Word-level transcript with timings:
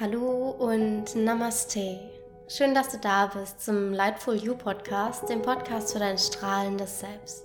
Hallo 0.00 0.56
und 0.58 1.14
Namaste. 1.14 2.00
Schön, 2.48 2.74
dass 2.74 2.88
du 2.88 2.96
da 2.96 3.26
bist 3.26 3.62
zum 3.62 3.92
Lightful 3.92 4.34
You 4.34 4.54
Podcast, 4.54 5.28
dem 5.28 5.42
Podcast 5.42 5.92
für 5.92 5.98
dein 5.98 6.16
strahlendes 6.16 7.00
Selbst. 7.00 7.44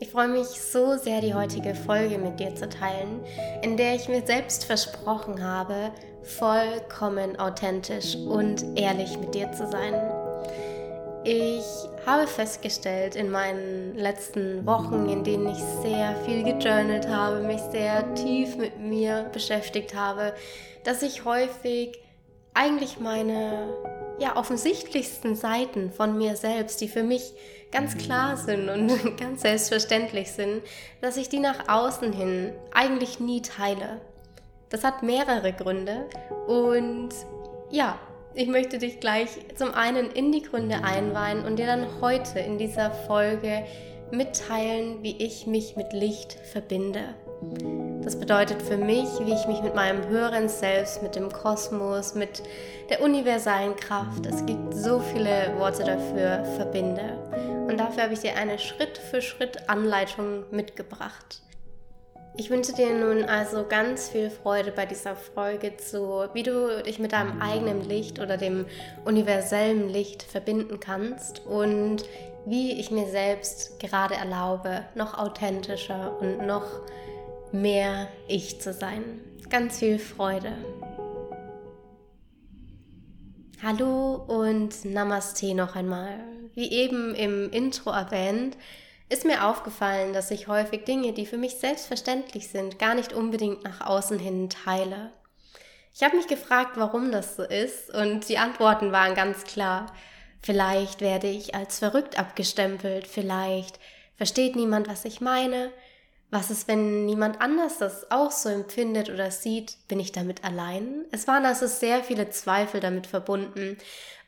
Ich 0.00 0.10
freue 0.10 0.26
mich 0.26 0.48
so 0.48 0.96
sehr, 0.96 1.20
die 1.20 1.32
heutige 1.32 1.76
Folge 1.76 2.18
mit 2.18 2.40
dir 2.40 2.56
zu 2.56 2.68
teilen, 2.68 3.20
in 3.62 3.76
der 3.76 3.94
ich 3.94 4.08
mir 4.08 4.26
selbst 4.26 4.64
versprochen 4.64 5.44
habe, 5.44 5.92
vollkommen 6.24 7.38
authentisch 7.38 8.16
und 8.16 8.64
ehrlich 8.76 9.16
mit 9.20 9.36
dir 9.36 9.52
zu 9.52 9.70
sein. 9.70 9.94
Ich 11.22 11.64
habe 12.06 12.26
festgestellt 12.26 13.14
in 13.14 13.30
meinen 13.30 13.94
letzten 13.94 14.64
Wochen, 14.64 15.06
in 15.10 15.22
denen 15.22 15.48
ich 15.48 15.62
sehr 15.82 16.16
viel 16.24 16.42
gejournalt 16.42 17.08
habe, 17.08 17.40
mich 17.40 17.60
sehr 17.70 18.14
tief 18.14 18.56
mit 18.56 18.78
mir 18.78 19.28
beschäftigt 19.30 19.94
habe, 19.94 20.32
dass 20.82 21.02
ich 21.02 21.26
häufig 21.26 21.98
eigentlich 22.54 23.00
meine 23.00 23.68
ja, 24.18 24.36
offensichtlichsten 24.36 25.36
Seiten 25.36 25.92
von 25.92 26.16
mir 26.16 26.36
selbst, 26.36 26.80
die 26.80 26.88
für 26.88 27.02
mich 27.02 27.34
ganz 27.70 27.98
klar 27.98 28.38
sind 28.38 28.70
und 28.70 29.16
ganz 29.18 29.42
selbstverständlich 29.42 30.32
sind, 30.32 30.62
dass 31.02 31.18
ich 31.18 31.28
die 31.28 31.38
nach 31.38 31.68
außen 31.68 32.14
hin 32.14 32.52
eigentlich 32.72 33.20
nie 33.20 33.42
teile. 33.42 34.00
Das 34.70 34.84
hat 34.84 35.02
mehrere 35.02 35.52
Gründe 35.52 36.06
und 36.46 37.10
ja, 37.70 37.98
ich 38.34 38.48
möchte 38.48 38.78
dich 38.78 39.00
gleich 39.00 39.28
zum 39.56 39.74
einen 39.74 40.10
in 40.10 40.32
die 40.32 40.42
Gründe 40.42 40.84
einweihen 40.84 41.44
und 41.44 41.58
dir 41.58 41.66
dann 41.66 41.86
heute 42.00 42.38
in 42.38 42.58
dieser 42.58 42.90
Folge 42.90 43.64
mitteilen, 44.10 45.02
wie 45.02 45.16
ich 45.16 45.46
mich 45.46 45.76
mit 45.76 45.92
Licht 45.92 46.32
verbinde. 46.52 47.14
Das 48.02 48.18
bedeutet 48.18 48.60
für 48.60 48.76
mich, 48.76 49.08
wie 49.20 49.32
ich 49.32 49.46
mich 49.46 49.62
mit 49.62 49.74
meinem 49.74 50.06
höheren 50.08 50.48
Selbst, 50.48 51.02
mit 51.02 51.16
dem 51.16 51.32
Kosmos, 51.32 52.14
mit 52.14 52.42
der 52.90 53.02
universalen 53.02 53.76
Kraft, 53.76 54.26
es 54.26 54.44
gibt 54.44 54.74
so 54.74 55.00
viele 55.00 55.54
Worte 55.58 55.84
dafür, 55.84 56.44
verbinde. 56.56 57.18
Und 57.66 57.78
dafür 57.78 58.04
habe 58.04 58.14
ich 58.14 58.20
dir 58.20 58.36
eine 58.36 58.58
Schritt 58.58 58.98
für 58.98 59.22
Schritt 59.22 59.68
Anleitung 59.68 60.44
mitgebracht. 60.50 61.40
Ich 62.36 62.48
wünsche 62.48 62.72
dir 62.72 62.94
nun 62.94 63.24
also 63.24 63.66
ganz 63.68 64.08
viel 64.08 64.30
Freude 64.30 64.70
bei 64.70 64.86
dieser 64.86 65.16
Folge 65.16 65.76
zu, 65.76 66.28
wie 66.32 66.42
du 66.42 66.82
dich 66.82 66.98
mit 66.98 67.12
deinem 67.12 67.40
eigenen 67.42 67.82
Licht 67.82 68.20
oder 68.20 68.36
dem 68.36 68.66
universellen 69.04 69.88
Licht 69.88 70.22
verbinden 70.22 70.78
kannst 70.78 71.44
und 71.44 72.04
wie 72.46 72.80
ich 72.80 72.90
mir 72.90 73.06
selbst 73.08 73.80
gerade 73.80 74.14
erlaube, 74.14 74.84
noch 74.94 75.18
authentischer 75.18 76.18
und 76.20 76.46
noch 76.46 76.66
mehr 77.52 78.08
ich 78.28 78.60
zu 78.60 78.72
sein. 78.72 79.02
Ganz 79.50 79.80
viel 79.80 79.98
Freude. 79.98 80.52
Hallo 83.62 84.14
und 84.14 84.84
Namaste 84.84 85.54
noch 85.54 85.74
einmal. 85.74 86.20
Wie 86.54 86.70
eben 86.70 87.14
im 87.14 87.50
Intro 87.50 87.90
erwähnt, 87.90 88.56
ist 89.10 89.24
mir 89.24 89.44
aufgefallen, 89.44 90.12
dass 90.12 90.30
ich 90.30 90.48
häufig 90.48 90.84
Dinge, 90.84 91.12
die 91.12 91.26
für 91.26 91.36
mich 91.36 91.56
selbstverständlich 91.56 92.48
sind, 92.48 92.78
gar 92.78 92.94
nicht 92.94 93.12
unbedingt 93.12 93.64
nach 93.64 93.80
außen 93.86 94.18
hin 94.18 94.48
teile. 94.48 95.12
Ich 95.92 96.02
habe 96.02 96.16
mich 96.16 96.28
gefragt, 96.28 96.72
warum 96.76 97.10
das 97.10 97.36
so 97.36 97.42
ist, 97.42 97.92
und 97.92 98.28
die 98.28 98.38
Antworten 98.38 98.92
waren 98.92 99.14
ganz 99.14 99.44
klar. 99.44 99.92
Vielleicht 100.40 101.00
werde 101.00 101.26
ich 101.26 101.54
als 101.54 101.80
verrückt 101.80 102.18
abgestempelt, 102.18 103.06
vielleicht 103.06 103.80
versteht 104.16 104.54
niemand, 104.54 104.88
was 104.88 105.04
ich 105.04 105.20
meine. 105.20 105.72
Was 106.30 106.52
ist, 106.52 106.68
wenn 106.68 107.06
niemand 107.06 107.40
anders 107.40 107.78
das 107.78 108.08
auch 108.12 108.30
so 108.30 108.48
empfindet 108.48 109.10
oder 109.10 109.32
sieht? 109.32 109.76
Bin 109.88 109.98
ich 109.98 110.12
damit 110.12 110.44
allein? 110.44 111.04
Es 111.10 111.26
waren 111.26 111.44
also 111.44 111.66
sehr 111.66 112.04
viele 112.04 112.30
Zweifel 112.30 112.78
damit 112.80 113.08
verbunden. 113.08 113.76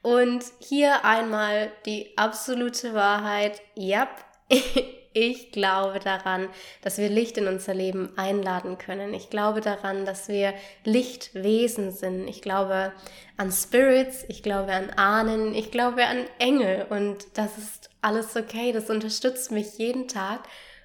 Und 0.03 0.45
hier 0.59 1.05
einmal 1.05 1.71
die 1.87 2.19
absolute 2.19 2.93
Wahrheit. 2.93 3.63
Ja, 3.77 4.09
ich 5.15 5.53
glaube 5.53 5.99
daran, 5.99 6.49
dass 6.83 6.99
wir 6.99 7.09
Licht 7.09 7.37
in 7.37 7.47
unser 7.47 7.75
Leben 7.75 8.11
einladen 8.17 8.79
können. 8.79 9.15
Ich 9.15 9.31
glaube 9.31 9.61
daran, 9.61 10.05
dass 10.05 10.29
wir 10.29 10.55
Lichtwesen 10.85 11.93
sind. 11.93 12.29
Ich 12.29 12.43
glaube 12.43 12.93
an 13.37 13.53
Spirits, 13.53 14.25
ich 14.29 14.43
glaube 14.43 14.73
an 14.73 14.91
Ahnen, 14.91 15.55
ich 15.55 15.71
glaube 15.71 16.07
an 16.07 16.25
Engel 16.39 16.87
und 16.91 17.27
das 17.35 17.59
ist 17.59 17.91
alles 18.01 18.37
okay. 18.37 18.73
Das 18.73 18.91
unterstützt 18.91 19.51
mich 19.51 19.79
jeden 19.79 20.09
Tag 20.09 20.41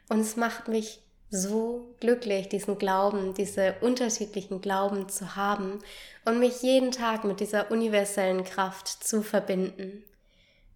und 0.10 0.20
es 0.22 0.36
macht 0.36 0.68
mich 0.68 1.00
so 1.30 1.94
glücklich, 2.00 2.48
diesen 2.48 2.78
Glauben, 2.78 3.34
diese 3.34 3.76
unterschiedlichen 3.82 4.62
Glauben 4.62 5.10
zu 5.10 5.36
haben 5.36 5.80
und 6.24 6.40
mich 6.40 6.62
jeden 6.62 6.92
Tag 6.92 7.26
mit 7.26 7.42
dieser 7.42 7.70
universellen 7.70 8.46
Kraft 8.46 8.88
zu 8.88 9.22
verbinden. 9.22 10.04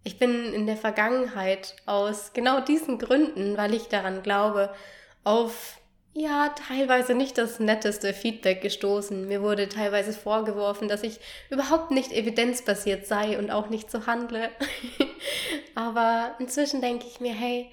Ich 0.04 0.18
bin 0.18 0.52
in 0.52 0.66
der 0.66 0.76
Vergangenheit 0.76 1.76
aus 1.86 2.32
genau 2.32 2.60
diesen 2.60 2.98
Gründen, 2.98 3.56
weil 3.56 3.74
ich 3.74 3.88
daran 3.88 4.22
glaube, 4.22 4.74
auf 5.24 5.78
ja, 6.14 6.50
teilweise 6.68 7.14
nicht 7.14 7.38
das 7.38 7.58
netteste 7.58 8.12
Feedback 8.12 8.60
gestoßen. 8.60 9.28
Mir 9.28 9.40
wurde 9.40 9.68
teilweise 9.70 10.12
vorgeworfen, 10.12 10.86
dass 10.86 11.02
ich 11.02 11.18
überhaupt 11.48 11.90
nicht 11.90 12.12
evidenzbasiert 12.12 13.06
sei 13.06 13.38
und 13.38 13.50
auch 13.50 13.70
nicht 13.70 13.90
so 13.90 14.06
handle. 14.06 14.50
Aber 15.74 16.34
inzwischen 16.38 16.82
denke 16.82 17.06
ich 17.06 17.20
mir, 17.20 17.32
hey, 17.32 17.70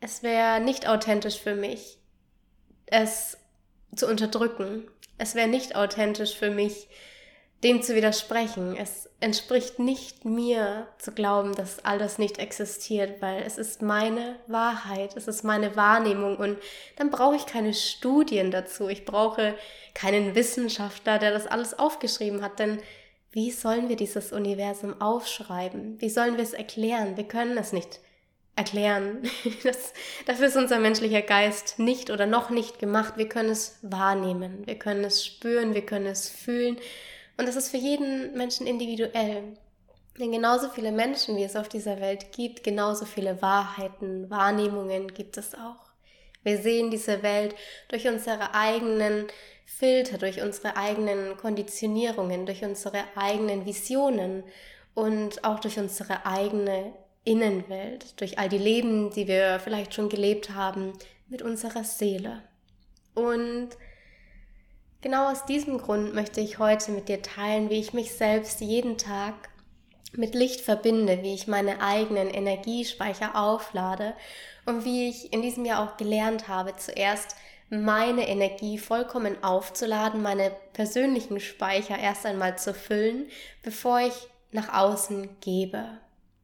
es 0.00 0.22
wäre 0.22 0.60
nicht 0.60 0.88
authentisch 0.88 1.40
für 1.40 1.56
mich, 1.56 1.98
es 2.86 3.36
zu 3.96 4.06
unterdrücken. 4.06 4.88
Es 5.18 5.34
wäre 5.34 5.48
nicht 5.48 5.74
authentisch 5.74 6.36
für 6.36 6.50
mich, 6.50 6.88
dem 7.64 7.82
zu 7.82 7.94
widersprechen. 7.94 8.76
Es 8.76 9.08
entspricht 9.20 9.78
nicht 9.78 10.24
mir 10.24 10.88
zu 10.98 11.12
glauben, 11.12 11.54
dass 11.54 11.84
alles 11.84 12.18
nicht 12.18 12.38
existiert, 12.38 13.22
weil 13.22 13.42
es 13.42 13.56
ist 13.56 13.82
meine 13.82 14.36
Wahrheit, 14.46 15.16
es 15.16 15.26
ist 15.26 15.42
meine 15.42 15.74
Wahrnehmung 15.74 16.36
und 16.36 16.58
dann 16.96 17.10
brauche 17.10 17.36
ich 17.36 17.46
keine 17.46 17.72
Studien 17.72 18.50
dazu. 18.50 18.88
Ich 18.88 19.04
brauche 19.04 19.54
keinen 19.94 20.34
Wissenschaftler, 20.34 21.18
der 21.18 21.30
das 21.30 21.46
alles 21.46 21.78
aufgeschrieben 21.78 22.42
hat, 22.42 22.58
denn 22.58 22.78
wie 23.32 23.50
sollen 23.50 23.88
wir 23.88 23.96
dieses 23.96 24.32
Universum 24.32 25.00
aufschreiben? 25.00 26.00
Wie 26.00 26.08
sollen 26.08 26.36
wir 26.36 26.44
es 26.44 26.54
erklären? 26.54 27.16
Wir 27.16 27.24
können 27.24 27.58
es 27.58 27.72
nicht 27.72 28.00
erklären. 28.54 29.22
Das, 29.62 29.92
dafür 30.26 30.46
ist 30.46 30.56
unser 30.56 30.78
menschlicher 30.78 31.22
Geist 31.22 31.78
nicht 31.78 32.10
oder 32.10 32.26
noch 32.26 32.50
nicht 32.50 32.78
gemacht. 32.78 33.14
Wir 33.16 33.28
können 33.28 33.50
es 33.50 33.78
wahrnehmen, 33.82 34.66
wir 34.66 34.78
können 34.78 35.04
es 35.04 35.24
spüren, 35.24 35.74
wir 35.74 35.84
können 35.84 36.06
es 36.06 36.28
fühlen 36.28 36.78
und 37.36 37.46
das 37.46 37.56
ist 37.56 37.70
für 37.70 37.76
jeden 37.76 38.36
Menschen 38.36 38.66
individuell. 38.66 39.56
Denn 40.18 40.32
genauso 40.32 40.70
viele 40.70 40.92
Menschen, 40.92 41.36
wie 41.36 41.44
es 41.44 41.56
auf 41.56 41.68
dieser 41.68 42.00
Welt 42.00 42.32
gibt, 42.32 42.64
genauso 42.64 43.04
viele 43.04 43.42
Wahrheiten, 43.42 44.30
Wahrnehmungen 44.30 45.12
gibt 45.12 45.36
es 45.36 45.54
auch. 45.54 45.90
Wir 46.42 46.58
sehen 46.58 46.90
diese 46.90 47.22
Welt 47.22 47.54
durch 47.88 48.06
unsere 48.06 48.54
eigenen 48.54 49.26
Filter, 49.66 50.16
durch 50.16 50.40
unsere 50.40 50.76
eigenen 50.76 51.36
Konditionierungen, 51.36 52.46
durch 52.46 52.64
unsere 52.64 53.04
eigenen 53.16 53.66
Visionen 53.66 54.44
und 54.94 55.44
auch 55.44 55.58
durch 55.58 55.78
unsere 55.78 56.24
eigene 56.24 56.94
Innenwelt, 57.24 58.18
durch 58.20 58.38
all 58.38 58.48
die 58.48 58.58
Leben, 58.58 59.10
die 59.10 59.26
wir 59.26 59.58
vielleicht 59.58 59.92
schon 59.92 60.08
gelebt 60.08 60.50
haben, 60.50 60.92
mit 61.28 61.42
unserer 61.42 61.82
Seele. 61.82 62.42
Und 63.14 63.70
Genau 65.02 65.30
aus 65.30 65.44
diesem 65.44 65.78
Grund 65.78 66.14
möchte 66.14 66.40
ich 66.40 66.58
heute 66.58 66.90
mit 66.90 67.08
dir 67.08 67.22
teilen, 67.22 67.70
wie 67.70 67.78
ich 67.78 67.92
mich 67.92 68.14
selbst 68.14 68.60
jeden 68.60 68.98
Tag 68.98 69.34
mit 70.12 70.34
Licht 70.34 70.60
verbinde, 70.60 71.22
wie 71.22 71.34
ich 71.34 71.46
meine 71.46 71.80
eigenen 71.80 72.30
Energiespeicher 72.30 73.36
auflade 73.36 74.14
und 74.64 74.84
wie 74.84 75.08
ich 75.08 75.32
in 75.32 75.42
diesem 75.42 75.64
Jahr 75.64 75.84
auch 75.84 75.96
gelernt 75.96 76.48
habe, 76.48 76.74
zuerst 76.76 77.36
meine 77.68 78.28
Energie 78.28 78.78
vollkommen 78.78 79.42
aufzuladen, 79.42 80.22
meine 80.22 80.52
persönlichen 80.72 81.40
Speicher 81.40 81.98
erst 81.98 82.24
einmal 82.24 82.56
zu 82.58 82.72
füllen, 82.72 83.28
bevor 83.62 84.00
ich 84.00 84.14
nach 84.52 84.72
außen 84.72 85.40
gebe. 85.40 85.84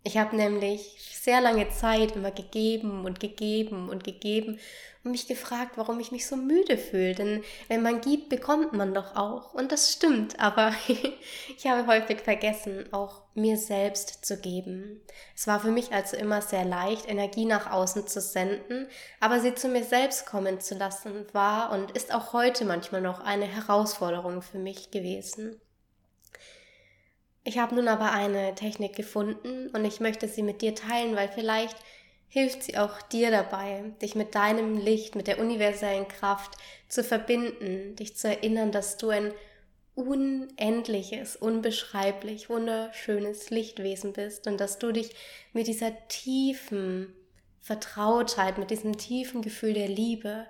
Ich 0.04 0.18
habe 0.18 0.34
nämlich 0.34 0.96
sehr 1.12 1.40
lange 1.40 1.68
Zeit 1.70 2.16
immer 2.16 2.32
gegeben 2.32 3.04
und 3.04 3.20
gegeben 3.20 3.88
und 3.88 4.02
gegeben 4.02 4.58
und 5.04 5.10
mich 5.10 5.26
gefragt, 5.26 5.72
warum 5.76 5.98
ich 5.98 6.12
mich 6.12 6.26
so 6.26 6.36
müde 6.36 6.78
fühle. 6.78 7.14
Denn 7.14 7.44
wenn 7.68 7.82
man 7.82 8.00
gibt, 8.00 8.28
bekommt 8.28 8.72
man 8.72 8.94
doch 8.94 9.16
auch. 9.16 9.52
Und 9.52 9.72
das 9.72 9.92
stimmt, 9.92 10.38
aber 10.38 10.72
ich 11.56 11.66
habe 11.66 11.86
häufig 11.86 12.20
vergessen, 12.20 12.92
auch 12.92 13.22
mir 13.34 13.56
selbst 13.56 14.24
zu 14.24 14.38
geben. 14.38 15.00
Es 15.34 15.46
war 15.46 15.60
für 15.60 15.70
mich 15.70 15.92
also 15.92 16.16
immer 16.16 16.42
sehr 16.42 16.64
leicht, 16.64 17.08
Energie 17.08 17.46
nach 17.46 17.70
außen 17.70 18.06
zu 18.06 18.20
senden, 18.20 18.86
aber 19.20 19.40
sie 19.40 19.54
zu 19.54 19.68
mir 19.68 19.84
selbst 19.84 20.26
kommen 20.26 20.60
zu 20.60 20.74
lassen, 20.74 21.26
war 21.32 21.72
und 21.72 21.92
ist 21.92 22.14
auch 22.14 22.32
heute 22.32 22.64
manchmal 22.64 23.00
noch 23.00 23.20
eine 23.20 23.46
Herausforderung 23.46 24.42
für 24.42 24.58
mich 24.58 24.90
gewesen. 24.90 25.60
Ich 27.44 27.58
habe 27.58 27.74
nun 27.74 27.88
aber 27.88 28.12
eine 28.12 28.54
Technik 28.54 28.94
gefunden 28.94 29.68
und 29.70 29.84
ich 29.84 29.98
möchte 29.98 30.28
sie 30.28 30.44
mit 30.44 30.62
dir 30.62 30.76
teilen, 30.76 31.16
weil 31.16 31.28
vielleicht 31.28 31.76
hilft 32.32 32.62
sie 32.62 32.78
auch 32.78 33.02
dir 33.02 33.30
dabei, 33.30 33.92
dich 34.00 34.14
mit 34.14 34.34
deinem 34.34 34.78
Licht, 34.78 35.16
mit 35.16 35.26
der 35.26 35.38
universellen 35.38 36.08
Kraft 36.08 36.52
zu 36.88 37.04
verbinden, 37.04 37.94
dich 37.96 38.16
zu 38.16 38.26
erinnern, 38.28 38.72
dass 38.72 38.96
du 38.96 39.10
ein 39.10 39.32
unendliches, 39.94 41.36
unbeschreiblich, 41.36 42.48
wunderschönes 42.48 43.50
Lichtwesen 43.50 44.14
bist 44.14 44.46
und 44.46 44.58
dass 44.62 44.78
du 44.78 44.92
dich 44.92 45.10
mit 45.52 45.66
dieser 45.66 45.92
tiefen 46.08 47.12
Vertrautheit, 47.60 48.56
mit 48.56 48.70
diesem 48.70 48.96
tiefen 48.96 49.42
Gefühl 49.42 49.74
der 49.74 49.88
Liebe 49.88 50.46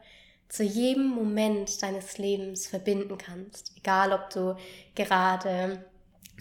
zu 0.48 0.62
jedem 0.62 1.08
Moment 1.08 1.82
deines 1.82 2.16
Lebens 2.16 2.68
verbinden 2.68 3.18
kannst. 3.18 3.72
Egal, 3.76 4.12
ob 4.12 4.30
du 4.30 4.54
gerade 4.94 5.84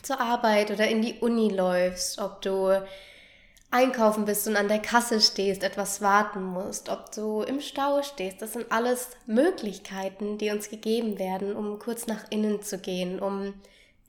zur 0.03 0.21
Arbeit 0.21 0.69
oder 0.69 0.87
in 0.87 1.01
die 1.01 1.15
Uni 1.15 1.49
läufst, 1.49 2.19
ob 2.19 2.43
du 2.43 2.85
einkaufen 3.71 4.25
bist 4.25 4.47
und 4.47 4.57
an 4.57 4.67
der 4.67 4.79
Kasse 4.79 5.21
stehst, 5.21 5.63
etwas 5.63 6.01
warten 6.01 6.43
musst, 6.43 6.89
ob 6.89 7.11
du 7.11 7.41
im 7.41 7.61
Stau 7.61 8.03
stehst. 8.03 8.41
Das 8.41 8.53
sind 8.53 8.71
alles 8.71 9.09
Möglichkeiten, 9.25 10.37
die 10.37 10.51
uns 10.51 10.69
gegeben 10.69 11.17
werden, 11.17 11.55
um 11.55 11.79
kurz 11.79 12.05
nach 12.05 12.29
innen 12.29 12.61
zu 12.61 12.77
gehen, 12.77 13.19
um 13.19 13.55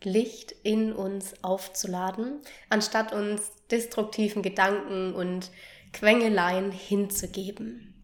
Licht 0.02 0.52
in 0.64 0.92
uns 0.92 1.44
aufzuladen, 1.44 2.40
anstatt 2.68 3.12
uns 3.12 3.52
destruktiven 3.70 4.42
Gedanken 4.42 5.14
und 5.14 5.52
Quengeleien 5.92 6.72
hinzugeben. 6.72 7.94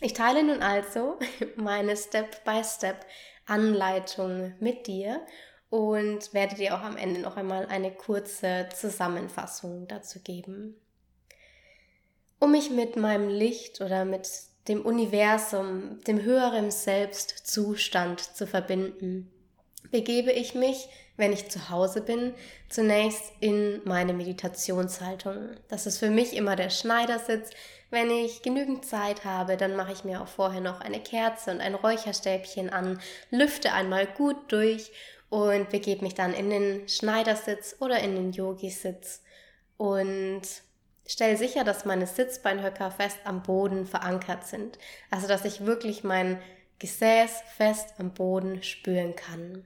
Ich 0.00 0.12
teile 0.12 0.44
nun 0.44 0.62
also 0.62 1.18
meine 1.56 1.96
Step-by-Step-Anleitung 1.96 4.54
mit 4.58 4.88
dir 4.88 5.24
und 5.70 6.32
werde 6.32 6.56
dir 6.56 6.74
auch 6.74 6.82
am 6.82 6.96
Ende 6.96 7.20
noch 7.20 7.36
einmal 7.36 7.66
eine 7.66 7.90
kurze 7.90 8.68
Zusammenfassung 8.74 9.86
dazu 9.86 10.20
geben. 10.20 10.76
Um 12.40 12.52
mich 12.52 12.70
mit 12.70 12.96
meinem 12.96 13.28
Licht 13.28 13.80
oder 13.80 14.04
mit 14.04 14.28
dem 14.68 14.82
Universum, 14.82 16.00
dem 16.06 16.22
höheren 16.22 16.70
Selbstzustand 16.70 18.20
zu 18.20 18.46
verbinden, 18.46 19.30
begebe 19.90 20.30
ich 20.30 20.54
mich, 20.54 20.88
wenn 21.16 21.32
ich 21.32 21.50
zu 21.50 21.68
Hause 21.70 22.00
bin, 22.00 22.32
zunächst 22.68 23.32
in 23.40 23.80
meine 23.84 24.12
Meditationshaltung. 24.12 25.56
Das 25.68 25.86
ist 25.86 25.98
für 25.98 26.10
mich 26.10 26.34
immer 26.36 26.54
der 26.54 26.70
Schneidersitz. 26.70 27.50
Wenn 27.90 28.10
ich 28.10 28.42
genügend 28.42 28.84
Zeit 28.84 29.24
habe, 29.24 29.56
dann 29.56 29.74
mache 29.74 29.92
ich 29.92 30.04
mir 30.04 30.20
auch 30.20 30.28
vorher 30.28 30.60
noch 30.60 30.80
eine 30.80 31.00
Kerze 31.00 31.50
und 31.50 31.60
ein 31.60 31.74
Räucherstäbchen 31.74 32.70
an, 32.70 33.00
lüfte 33.30 33.72
einmal 33.72 34.06
gut 34.06 34.36
durch 34.52 34.92
und 35.30 35.68
begebe 35.70 36.02
mich 36.02 36.14
dann 36.14 36.32
in 36.32 36.50
den 36.50 36.88
Schneidersitz 36.88 37.76
oder 37.80 38.00
in 38.00 38.14
den 38.14 38.32
Yogi-Sitz 38.32 39.22
und 39.76 40.42
stelle 41.06 41.36
sicher, 41.36 41.64
dass 41.64 41.84
meine 41.84 42.06
Sitzbeinhöcker 42.06 42.90
fest 42.90 43.18
am 43.24 43.42
Boden 43.42 43.86
verankert 43.86 44.46
sind. 44.46 44.78
Also 45.10 45.26
dass 45.26 45.44
ich 45.44 45.64
wirklich 45.66 46.04
mein 46.04 46.40
Gesäß 46.78 47.42
fest 47.56 47.94
am 47.98 48.12
Boden 48.14 48.62
spüren 48.62 49.16
kann. 49.16 49.64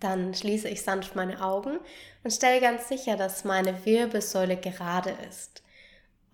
Dann 0.00 0.34
schließe 0.34 0.68
ich 0.68 0.82
sanft 0.82 1.16
meine 1.16 1.42
Augen 1.42 1.78
und 2.22 2.30
stelle 2.30 2.60
ganz 2.60 2.88
sicher, 2.88 3.16
dass 3.16 3.44
meine 3.44 3.84
Wirbelsäule 3.84 4.56
gerade 4.56 5.16
ist. 5.28 5.62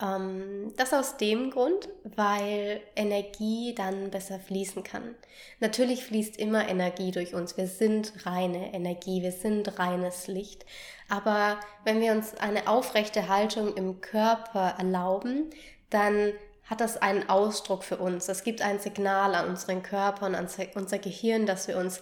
Ähm, 0.02 0.72
das 0.76 0.92
aus 0.92 1.16
dem 1.16 1.50
Grund, 1.50 1.88
weil 2.02 2.80
Energie 2.96 3.74
dann 3.74 4.10
besser 4.10 4.40
fließen 4.40 4.82
kann. 4.82 5.14
Natürlich 5.60 6.04
fließt 6.04 6.36
immer 6.38 6.68
Energie 6.68 7.12
durch 7.12 7.34
uns. 7.34 7.56
Wir 7.56 7.68
sind 7.68 8.12
reine 8.26 8.74
Energie, 8.74 9.22
wir 9.22 9.32
sind 9.32 9.78
reines 9.78 10.26
Licht. 10.26 10.66
Aber 11.08 11.60
wenn 11.84 12.00
wir 12.00 12.12
uns 12.12 12.34
eine 12.34 12.66
aufrechte 12.68 13.28
Haltung 13.28 13.76
im 13.76 14.00
Körper 14.00 14.74
erlauben, 14.78 15.50
dann 15.90 16.32
hat 16.64 16.80
das 16.80 16.96
einen 16.96 17.28
Ausdruck 17.28 17.84
für 17.84 17.98
uns. 17.98 18.28
Es 18.28 18.44
gibt 18.44 18.62
ein 18.62 18.80
Signal 18.80 19.34
an 19.34 19.48
unseren 19.48 19.82
Körper 19.82 20.26
und 20.26 20.34
an 20.34 20.48
unser 20.74 20.98
Gehirn, 20.98 21.46
dass 21.46 21.68
wir 21.68 21.76
uns 21.76 22.00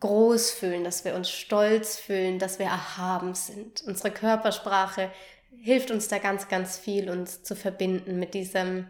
groß 0.00 0.50
fühlen, 0.50 0.82
dass 0.82 1.04
wir 1.04 1.14
uns 1.14 1.30
stolz 1.30 1.96
fühlen, 1.96 2.40
dass 2.40 2.58
wir 2.58 2.66
erhaben 2.66 3.34
sind. 3.34 3.82
Unsere 3.86 4.10
Körpersprache 4.10 5.10
hilft 5.60 5.90
uns 5.90 6.08
da 6.08 6.18
ganz, 6.18 6.48
ganz 6.48 6.78
viel, 6.78 7.10
uns 7.10 7.42
zu 7.42 7.54
verbinden 7.54 8.18
mit 8.18 8.34
diesem, 8.34 8.88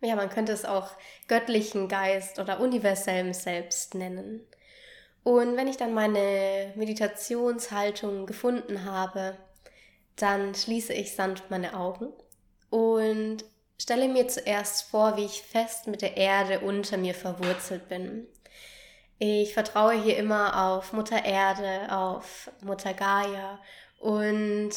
ja, 0.00 0.16
man 0.16 0.30
könnte 0.30 0.52
es 0.52 0.64
auch 0.64 0.90
göttlichen 1.28 1.88
Geist 1.88 2.38
oder 2.38 2.60
universellem 2.60 3.32
Selbst 3.32 3.94
nennen. 3.94 4.46
Und 5.22 5.56
wenn 5.56 5.68
ich 5.68 5.78
dann 5.78 5.94
meine 5.94 6.72
Meditationshaltung 6.76 8.26
gefunden 8.26 8.84
habe, 8.84 9.38
dann 10.16 10.54
schließe 10.54 10.92
ich 10.92 11.14
sanft 11.14 11.50
meine 11.50 11.76
Augen 11.76 12.12
und 12.70 13.44
stelle 13.80 14.08
mir 14.08 14.28
zuerst 14.28 14.82
vor, 14.90 15.16
wie 15.16 15.24
ich 15.24 15.42
fest 15.42 15.86
mit 15.86 16.02
der 16.02 16.16
Erde 16.16 16.60
unter 16.60 16.96
mir 16.98 17.14
verwurzelt 17.14 17.88
bin. 17.88 18.26
Ich 19.18 19.54
vertraue 19.54 20.00
hier 20.00 20.16
immer 20.16 20.68
auf 20.68 20.92
Mutter 20.92 21.24
Erde, 21.24 21.90
auf 21.90 22.50
Mutter 22.60 22.92
Gaia 22.92 23.60
und 23.98 24.72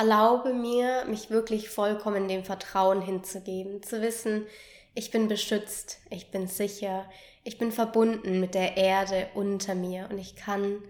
erlaube 0.00 0.54
mir, 0.54 1.04
mich 1.04 1.28
wirklich 1.28 1.68
vollkommen 1.68 2.26
dem 2.26 2.42
Vertrauen 2.42 3.02
hinzugeben, 3.02 3.82
zu 3.82 4.00
wissen, 4.00 4.46
ich 4.94 5.10
bin 5.10 5.28
beschützt, 5.28 5.98
ich 6.08 6.30
bin 6.30 6.46
sicher, 6.46 7.04
ich 7.44 7.58
bin 7.58 7.70
verbunden 7.70 8.40
mit 8.40 8.54
der 8.54 8.78
Erde 8.78 9.28
unter 9.34 9.74
mir 9.74 10.08
und 10.10 10.16
ich 10.18 10.36
kann 10.36 10.82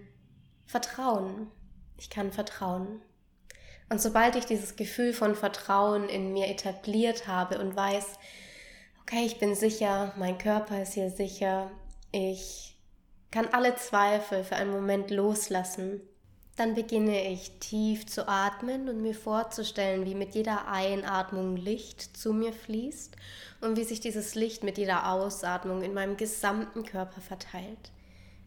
vertrauen. 0.65 1.51
Ich 1.97 2.09
kann 2.09 2.31
vertrauen. 2.31 3.01
Und 3.89 4.01
sobald 4.01 4.37
ich 4.37 4.45
dieses 4.45 4.77
Gefühl 4.77 5.11
von 5.13 5.35
Vertrauen 5.35 6.07
in 6.07 6.31
mir 6.31 6.47
etabliert 6.47 7.27
habe 7.27 7.59
und 7.59 7.75
weiß, 7.75 8.17
okay, 9.01 9.25
ich 9.25 9.39
bin 9.39 9.55
sicher, 9.55 10.13
mein 10.17 10.37
Körper 10.37 10.81
ist 10.81 10.93
hier 10.93 11.09
sicher, 11.09 11.69
ich 12.13 12.77
kann 13.29 13.49
alle 13.51 13.75
Zweifel 13.75 14.45
für 14.45 14.55
einen 14.55 14.71
Moment 14.71 15.11
loslassen 15.11 16.01
dann 16.55 16.75
beginne 16.75 17.31
ich 17.31 17.51
tief 17.59 18.05
zu 18.05 18.27
atmen 18.27 18.89
und 18.89 19.01
mir 19.01 19.15
vorzustellen, 19.15 20.05
wie 20.05 20.15
mit 20.15 20.35
jeder 20.35 20.67
Einatmung 20.67 21.55
Licht 21.55 22.17
zu 22.17 22.33
mir 22.33 22.53
fließt 22.53 23.15
und 23.61 23.77
wie 23.77 23.83
sich 23.83 23.99
dieses 23.99 24.35
Licht 24.35 24.63
mit 24.63 24.77
jeder 24.77 25.11
Ausatmung 25.11 25.81
in 25.81 25.93
meinem 25.93 26.17
gesamten 26.17 26.83
Körper 26.83 27.21
verteilt. 27.21 27.91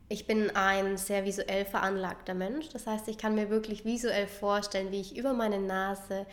Ich 0.09 0.27
bin 0.27 0.55
ein 0.55 0.99
sehr 0.99 1.25
visuell 1.25 1.65
veranlagter 1.65 2.35
Mensch, 2.35 2.69
das 2.69 2.87
heißt, 2.87 3.09
ich 3.09 3.17
kann 3.17 3.35
mir 3.35 3.49
wirklich 3.49 3.85
visuell 3.85 4.27
vorstellen, 4.27 4.93
wie 4.93 5.01
ich 5.01 5.17
über 5.17 5.33
meine 5.33 5.59
Nase 5.59 6.27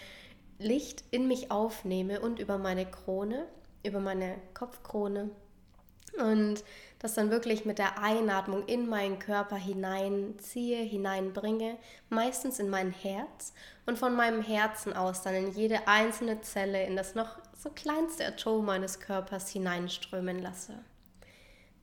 Licht 0.59 1.03
in 1.09 1.27
mich 1.27 1.49
aufnehme 1.49 2.19
und 2.19 2.39
über 2.39 2.57
meine 2.57 2.85
Krone, 2.85 3.47
über 3.83 3.99
meine 3.99 4.35
Kopfkrone 4.53 5.31
und 6.17 6.63
das 6.99 7.15
dann 7.15 7.31
wirklich 7.31 7.65
mit 7.65 7.79
der 7.79 7.97
Einatmung 7.99 8.65
in 8.67 8.87
meinen 8.87 9.17
Körper 9.17 9.55
hineinziehe, 9.55 10.83
hineinbringe, 10.83 11.77
meistens 12.09 12.59
in 12.59 12.69
mein 12.69 12.91
Herz 12.91 13.53
und 13.85 13.97
von 13.97 14.15
meinem 14.15 14.41
Herzen 14.43 14.93
aus 14.93 15.23
dann 15.23 15.33
in 15.33 15.51
jede 15.51 15.87
einzelne 15.87 16.41
Zelle, 16.41 16.85
in 16.85 16.95
das 16.95 17.15
noch 17.15 17.39
so 17.57 17.69
kleinste 17.69 18.27
Atom 18.27 18.65
meines 18.65 18.99
Körpers 18.99 19.49
hineinströmen 19.49 20.39
lasse. 20.39 20.73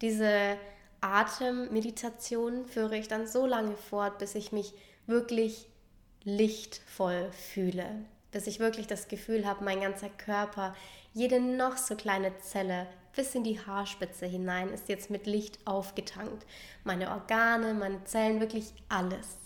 Diese 0.00 0.56
Atemmeditation 1.00 2.66
führe 2.66 2.96
ich 2.96 3.08
dann 3.08 3.26
so 3.26 3.46
lange 3.46 3.76
fort, 3.76 4.18
bis 4.18 4.34
ich 4.34 4.52
mich 4.52 4.72
wirklich 5.06 5.68
lichtvoll 6.22 7.30
fühle, 7.32 7.86
bis 8.30 8.46
ich 8.46 8.60
wirklich 8.60 8.86
das 8.86 9.08
Gefühl 9.08 9.46
habe, 9.46 9.64
mein 9.64 9.80
ganzer 9.80 10.10
Körper, 10.10 10.76
jede 11.12 11.40
noch 11.40 11.76
so 11.76 11.96
kleine 11.96 12.36
Zelle 12.38 12.86
bis 13.18 13.34
in 13.34 13.42
die 13.42 13.58
Haarspitze 13.58 14.26
hinein 14.26 14.68
ist 14.68 14.88
jetzt 14.88 15.10
mit 15.10 15.26
Licht 15.26 15.58
aufgetankt. 15.64 16.46
Meine 16.84 17.10
Organe, 17.10 17.74
meine 17.74 18.04
Zellen, 18.04 18.38
wirklich 18.38 18.72
alles. 18.88 19.38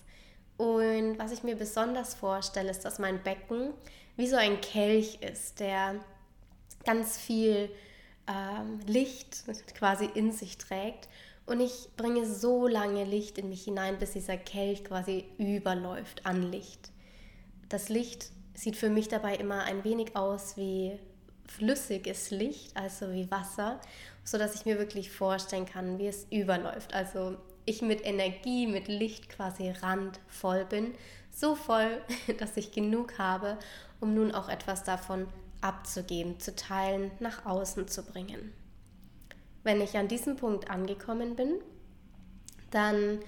Und 0.59 1.19
was 1.19 1.33
ich 1.33 1.43
mir 1.43 1.57
besonders 1.57 2.13
vorstelle, 2.13 2.71
ist, 2.71 2.85
dass 2.85 2.99
mein 2.99 3.23
Becken 3.23 3.73
wie 4.17 4.27
so 4.27 4.37
ein 4.37 4.61
Kelch 4.61 5.21
ist, 5.23 5.59
der 5.59 5.95
ganz 6.85 7.17
viel 7.17 7.71
ähm, 8.29 8.79
Licht 8.87 9.45
quasi 9.75 10.05
in 10.05 10.33
sich 10.33 10.59
trägt. 10.59 11.09
Und 11.47 11.61
ich 11.61 11.89
bringe 11.97 12.27
so 12.27 12.69
lange 12.69 13.05
Licht 13.05 13.39
in 13.39 13.49
mich 13.49 13.65
hinein, 13.65 13.99
bis 13.99 14.13
dieser 14.13 14.37
Kelch 14.37 14.85
quasi 14.85 15.25
überläuft 15.39 16.27
an 16.27 16.43
Licht. 16.43 16.91
Das 17.71 17.89
Licht 17.89 18.33
sieht 18.53 18.77
für 18.77 18.91
mich 18.91 19.09
dabei 19.09 19.37
immer 19.37 19.63
ein 19.65 19.83
wenig 19.83 20.15
aus 20.15 20.59
wie 20.59 20.99
flüssiges 21.57 22.31
Licht, 22.31 22.77
also 22.77 23.13
wie 23.13 23.31
Wasser, 23.31 23.81
so 24.25 24.39
dass 24.39 24.55
ich 24.55 24.67
mir 24.67 24.79
wirklich 24.79 25.11
vorstellen 25.11 25.67
kann, 25.67 25.99
wie 25.99 26.07
es 26.07 26.27
überläuft. 26.31 26.95
Also 26.95 27.37
ich 27.65 27.83
mit 27.83 28.05
Energie, 28.05 28.67
mit 28.67 28.89
Licht 28.89 29.29
quasi 29.29 29.71
randvoll 29.71 30.65
bin, 30.65 30.95
so 31.31 31.55
voll, 31.55 32.01
dass 32.39 32.57
ich 32.57 32.73
genug 32.73 33.19
habe, 33.19 33.59
um 34.01 34.15
nun 34.15 34.33
auch 34.33 34.49
etwas 34.49 34.85
davon 34.85 35.27
abzugeben, 35.61 36.41
zu 36.41 36.57
teilen, 36.57 37.11
nach 37.21 37.47
außen 37.47 37.87
zu 37.89 38.03
bringen. 38.03 38.53
Wenn 39.63 39.81
ich 39.81 39.97
an 39.97 40.09
diesem 40.09 40.37
Punkt 40.37 40.71
angekommen 40.71 41.37
bin, 41.37 41.61
dann 42.71 43.21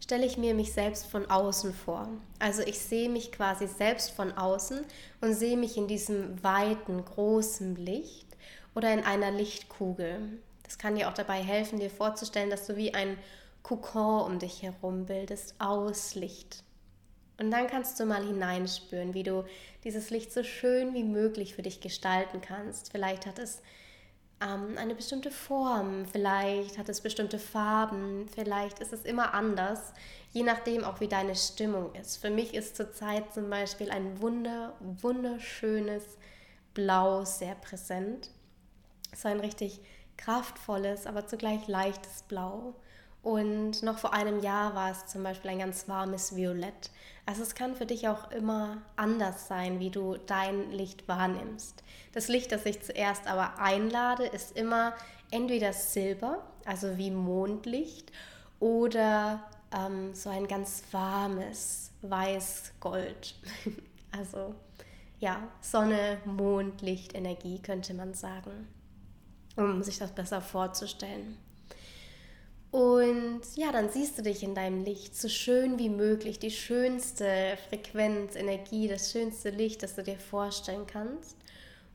stelle 0.00 0.26
ich 0.26 0.36
mir 0.38 0.54
mich 0.54 0.72
selbst 0.72 1.06
von 1.06 1.30
außen 1.30 1.72
vor. 1.72 2.08
Also 2.38 2.62
ich 2.62 2.78
sehe 2.78 3.08
mich 3.08 3.32
quasi 3.32 3.68
selbst 3.68 4.10
von 4.10 4.32
außen 4.32 4.84
und 5.20 5.34
sehe 5.34 5.56
mich 5.56 5.76
in 5.76 5.86
diesem 5.86 6.42
weiten, 6.42 7.04
großen 7.04 7.76
Licht 7.76 8.26
oder 8.74 8.92
in 8.92 9.04
einer 9.04 9.30
Lichtkugel. 9.30 10.38
Das 10.64 10.78
kann 10.78 10.96
dir 10.96 11.08
auch 11.08 11.14
dabei 11.14 11.42
helfen, 11.42 11.80
dir 11.80 11.90
vorzustellen, 11.90 12.50
dass 12.50 12.66
du 12.66 12.76
wie 12.76 12.94
ein 12.94 13.18
Kokon 13.62 14.32
um 14.32 14.38
dich 14.38 14.62
herum 14.62 15.06
bildest 15.06 15.54
aus 15.58 16.14
Licht. 16.14 16.64
Und 17.38 17.50
dann 17.50 17.66
kannst 17.66 17.98
du 17.98 18.04
mal 18.04 18.24
hineinspüren, 18.24 19.14
wie 19.14 19.22
du 19.22 19.44
dieses 19.84 20.10
Licht 20.10 20.32
so 20.32 20.42
schön 20.42 20.92
wie 20.94 21.04
möglich 21.04 21.54
für 21.54 21.62
dich 21.62 21.80
gestalten 21.80 22.40
kannst. 22.40 22.92
Vielleicht 22.92 23.26
hat 23.26 23.38
es 23.38 23.62
ähm, 24.40 24.76
eine 24.78 24.94
bestimmte 24.94 25.30
Form, 25.30 26.06
vielleicht 26.06 26.78
hat 26.78 26.88
es 26.88 27.00
bestimmte 27.00 27.38
Farben, 27.38 28.26
vielleicht 28.34 28.78
ist 28.80 28.92
es 28.92 29.04
immer 29.04 29.34
anders, 29.34 29.92
je 30.32 30.42
nachdem 30.42 30.84
auch 30.84 31.00
wie 31.00 31.08
deine 31.08 31.36
Stimmung 31.36 31.94
ist. 31.94 32.16
Für 32.16 32.30
mich 32.30 32.54
ist 32.54 32.76
zurzeit 32.76 33.32
zum 33.34 33.50
Beispiel 33.50 33.90
ein 33.90 34.20
wunder, 34.20 34.74
wunderschönes 34.80 36.04
Blau 36.74 37.24
sehr 37.24 37.54
präsent. 37.56 38.30
So 39.14 39.28
ein 39.28 39.40
richtig 39.40 39.80
kraftvolles, 40.16 41.06
aber 41.06 41.26
zugleich 41.26 41.66
leichtes 41.66 42.22
Blau. 42.22 42.74
Und 43.22 43.82
noch 43.82 43.98
vor 43.98 44.14
einem 44.14 44.40
Jahr 44.40 44.74
war 44.74 44.90
es 44.90 45.06
zum 45.06 45.22
Beispiel 45.22 45.50
ein 45.50 45.58
ganz 45.58 45.88
warmes 45.88 46.36
Violett. 46.36 46.90
Also 47.30 47.44
es 47.44 47.54
kann 47.54 47.76
für 47.76 47.86
dich 47.86 48.08
auch 48.08 48.32
immer 48.32 48.78
anders 48.96 49.46
sein, 49.46 49.78
wie 49.78 49.90
du 49.90 50.16
dein 50.16 50.72
Licht 50.72 51.06
wahrnimmst. 51.06 51.84
Das 52.12 52.26
Licht, 52.26 52.50
das 52.50 52.66
ich 52.66 52.82
zuerst 52.82 53.28
aber 53.28 53.60
einlade, 53.60 54.26
ist 54.26 54.56
immer 54.56 54.94
entweder 55.30 55.72
Silber, 55.72 56.44
also 56.64 56.98
wie 56.98 57.12
Mondlicht, 57.12 58.10
oder 58.58 59.48
ähm, 59.72 60.12
so 60.12 60.28
ein 60.28 60.48
ganz 60.48 60.82
warmes 60.90 61.92
Weiß-Gold. 62.02 63.36
also 64.10 64.56
ja, 65.20 65.40
Sonne, 65.60 66.18
Mond, 66.24 66.82
Licht, 66.82 67.14
Energie 67.14 67.60
könnte 67.62 67.94
man 67.94 68.12
sagen, 68.12 68.66
um 69.54 69.84
sich 69.84 69.98
das 69.98 70.10
besser 70.10 70.40
vorzustellen. 70.40 71.38
Und 72.70 73.40
ja, 73.56 73.72
dann 73.72 73.90
siehst 73.90 74.16
du 74.16 74.22
dich 74.22 74.44
in 74.44 74.54
deinem 74.54 74.84
Licht 74.84 75.16
so 75.16 75.28
schön 75.28 75.78
wie 75.78 75.88
möglich, 75.88 76.38
die 76.38 76.52
schönste 76.52 77.58
Frequenz, 77.68 78.36
Energie, 78.36 78.86
das 78.86 79.10
schönste 79.10 79.50
Licht, 79.50 79.82
das 79.82 79.96
du 79.96 80.04
dir 80.04 80.18
vorstellen 80.18 80.86
kannst. 80.86 81.36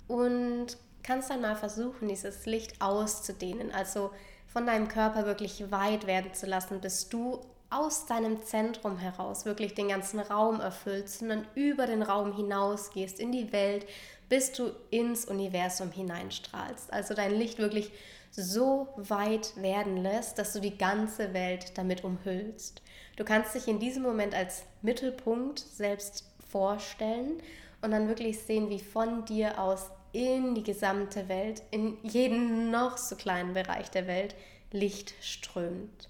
Und 0.07 0.77
kannst 1.01 1.29
dann 1.29 1.41
mal 1.41 1.55
versuchen, 1.55 2.09
dieses 2.09 2.45
Licht 2.45 2.81
auszudehnen, 2.81 3.71
also 3.71 4.11
von 4.47 4.65
deinem 4.65 4.87
Körper 4.87 5.25
wirklich 5.25 5.71
weit 5.71 6.07
werden 6.07 6.33
zu 6.33 6.45
lassen, 6.45 6.81
bis 6.81 7.07
du 7.07 7.39
aus 7.69 8.05
deinem 8.05 8.43
Zentrum 8.43 8.97
heraus 8.97 9.45
wirklich 9.45 9.73
den 9.75 9.89
ganzen 9.89 10.19
Raum 10.19 10.59
erfüllst 10.59 11.21
und 11.21 11.29
dann 11.29 11.47
über 11.55 11.87
den 11.87 12.03
Raum 12.03 12.35
hinausgehst 12.35 13.19
in 13.19 13.31
die 13.31 13.51
Welt, 13.51 13.85
bis 14.29 14.51
du 14.51 14.71
ins 14.91 15.25
Universum 15.25 15.91
hineinstrahlst. 15.91 16.91
Also 16.91 17.13
dein 17.13 17.33
Licht 17.33 17.59
wirklich 17.59 17.91
so 18.35 18.89
weit 18.97 19.55
werden 19.61 19.97
lässt, 19.97 20.37
dass 20.37 20.53
du 20.53 20.59
die 20.59 20.77
ganze 20.77 21.33
Welt 21.33 21.77
damit 21.77 22.03
umhüllst. 22.03 22.81
Du 23.15 23.23
kannst 23.23 23.55
dich 23.55 23.67
in 23.67 23.79
diesem 23.79 24.03
Moment 24.03 24.35
als 24.35 24.63
Mittelpunkt 24.81 25.59
selbst 25.59 26.25
vorstellen 26.49 27.41
und 27.81 27.91
dann 27.91 28.07
wirklich 28.07 28.39
sehen, 28.39 28.69
wie 28.69 28.79
von 28.79 29.25
dir 29.25 29.59
aus 29.59 29.89
in 30.11 30.55
die 30.55 30.63
gesamte 30.63 31.27
Welt, 31.27 31.61
in 31.71 31.97
jeden 32.03 32.71
noch 32.71 32.97
so 32.97 33.15
kleinen 33.15 33.53
Bereich 33.53 33.89
der 33.91 34.07
Welt 34.07 34.35
Licht 34.71 35.13
strömt. 35.21 36.09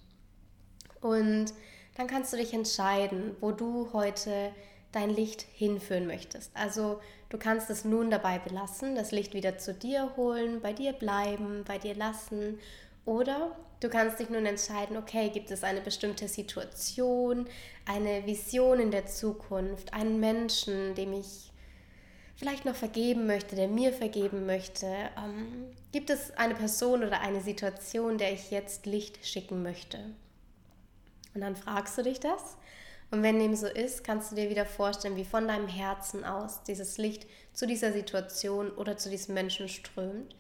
Und 1.02 1.54
dann 1.96 2.08
kannst 2.08 2.34
du 2.34 2.38
dich 2.38 2.54
entscheiden, 2.54 3.36
wo 3.40 3.52
du 3.52 3.90
heute 3.94 4.52
dein 4.96 5.10
Licht 5.10 5.42
hinführen 5.54 6.08
möchtest. 6.08 6.52
Also 6.56 7.02
du 7.30 7.38
kannst 7.38 7.70
es 7.70 7.84
nun 7.84 8.10
dabei 8.10 8.40
belassen, 8.40 8.96
das 8.96 9.12
Licht 9.12 9.34
wieder 9.34 9.58
zu 9.58 9.74
dir 9.74 10.14
holen, 10.16 10.62
bei 10.62 10.72
dir 10.72 10.94
bleiben, 10.94 11.64
bei 11.68 11.78
dir 11.78 11.96
lassen. 11.96 12.60
Oder 13.04 13.56
du 13.82 13.90
kannst 13.90 14.20
dich 14.20 14.30
nun 14.30 14.46
entscheiden, 14.46 14.96
okay, 14.96 15.30
gibt 15.30 15.52
es 15.52 15.64
eine 15.64 15.82
bestimmte 15.82 16.30
Situation, 16.30 17.46
eine 17.86 18.26
Vision 18.26 18.80
in 18.80 18.92
der 18.92 19.06
Zukunft, 19.06 19.94
einen 19.94 20.20
Menschen, 20.22 20.96
dem 20.96 21.12
ich 21.12 21.52
vielleicht 22.38 22.64
noch 22.64 22.76
vergeben 22.76 23.28
möchte, 23.28 23.56
der 23.56 23.68
mir 23.68 23.92
vergeben 23.92 24.46
möchte. 24.46 24.88
Ähm, 25.18 25.68
gibt 25.92 26.10
es 26.10 26.32
eine 26.38 26.56
Person 26.56 27.04
oder 27.04 27.20
eine 27.20 27.42
Situation, 27.42 28.18
der 28.18 28.34
ich 28.34 28.50
jetzt 28.50 28.86
Licht 28.86 29.26
schicken 29.26 29.62
möchte? 29.62 30.00
Und 31.34 31.42
dann 31.42 31.58
fragst 31.58 31.98
du 31.98 32.04
dich 32.04 32.22
das. 32.22 32.58
Und 33.12 33.24
wenn 33.24 33.40
dem 33.40 33.56
so 33.56 33.68
ist, 33.68 34.04
kannst 34.04 34.32
du 34.32 34.36
dir 34.36 34.50
wieder 34.50 34.66
vorstellen, 34.66 35.16
wie 35.16 35.26
von 35.26 35.48
deinem 35.48 35.68
Herzen 35.68 36.26
aus 36.26 36.64
dieses 36.64 36.98
Licht 36.98 37.28
zu 37.54 37.68
dieser 37.68 37.94
Situation 37.94 38.72
oder 38.72 38.98
zu 38.98 39.10
diesem 39.10 39.36
Menschen 39.36 39.70
strömt. 39.70 40.36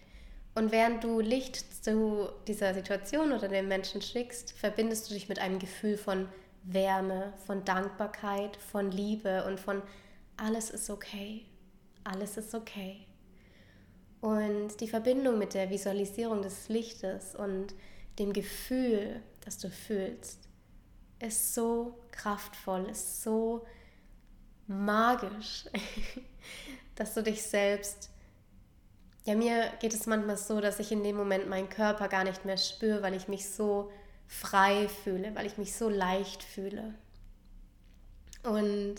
Und 0.55 0.72
während 0.72 1.03
du 1.03 1.19
Licht 1.19 1.84
zu 1.84 2.29
dieser 2.48 2.74
Situation 2.74 3.34
oder 3.34 3.48
dem 3.48 3.67
Menschen 3.67 4.01
schickst, 4.01 4.53
verbindest 4.53 5.10
du 5.10 5.13
dich 5.13 5.29
mit 5.29 5.39
einem 5.39 5.60
Gefühl 5.60 5.98
von 5.98 6.27
Wärme, 6.63 7.34
von 7.45 7.63
Dankbarkeit, 7.63 8.57
von 8.57 8.89
Liebe 8.89 9.45
und 9.45 9.60
von 9.60 9.81
alles 10.38 10.69
ist 10.69 10.89
okay. 10.89 11.45
Alles 12.03 12.38
ist 12.38 12.53
okay. 12.55 13.05
Und 14.22 14.79
die 14.79 14.88
Verbindung 14.88 15.38
mit 15.38 15.53
der 15.53 15.69
Visualisierung 15.69 16.41
des 16.41 16.67
Lichtes 16.69 17.36
und 17.36 17.75
dem 18.17 18.34
Gefühl, 18.34 19.22
das 19.43 19.57
du 19.57 19.69
fühlst, 19.69 20.39
ist 21.19 21.53
so 21.53 22.00
kraftvoll, 22.12 22.89
ist 22.89 23.24
so 23.24 23.65
magisch, 24.67 25.65
dass 26.95 27.13
du 27.13 27.24
dich 27.24 27.43
selbst, 27.43 28.10
ja 29.25 29.36
mir 29.36 29.72
geht 29.79 29.93
es 29.93 30.05
manchmal 30.05 30.38
so, 30.38 30.62
dass 30.62 30.79
ich 30.79 30.91
in 30.91 31.03
dem 31.03 31.15
Moment 31.15 31.50
meinen 31.50 31.69
Körper 31.69 32.07
gar 32.07 32.24
nicht 32.24 32.45
mehr 32.45 32.57
spüre, 32.57 33.01
weil 33.01 33.13
ich 33.13 33.27
mich 33.27 33.50
so 33.50 33.91
frei 34.27 34.88
fühle, 34.88 35.36
weil 35.36 35.45
ich 35.45 35.57
mich 35.57 35.75
so 35.75 35.89
leicht 35.89 36.43
fühle. 36.43 36.95
Und 38.43 38.95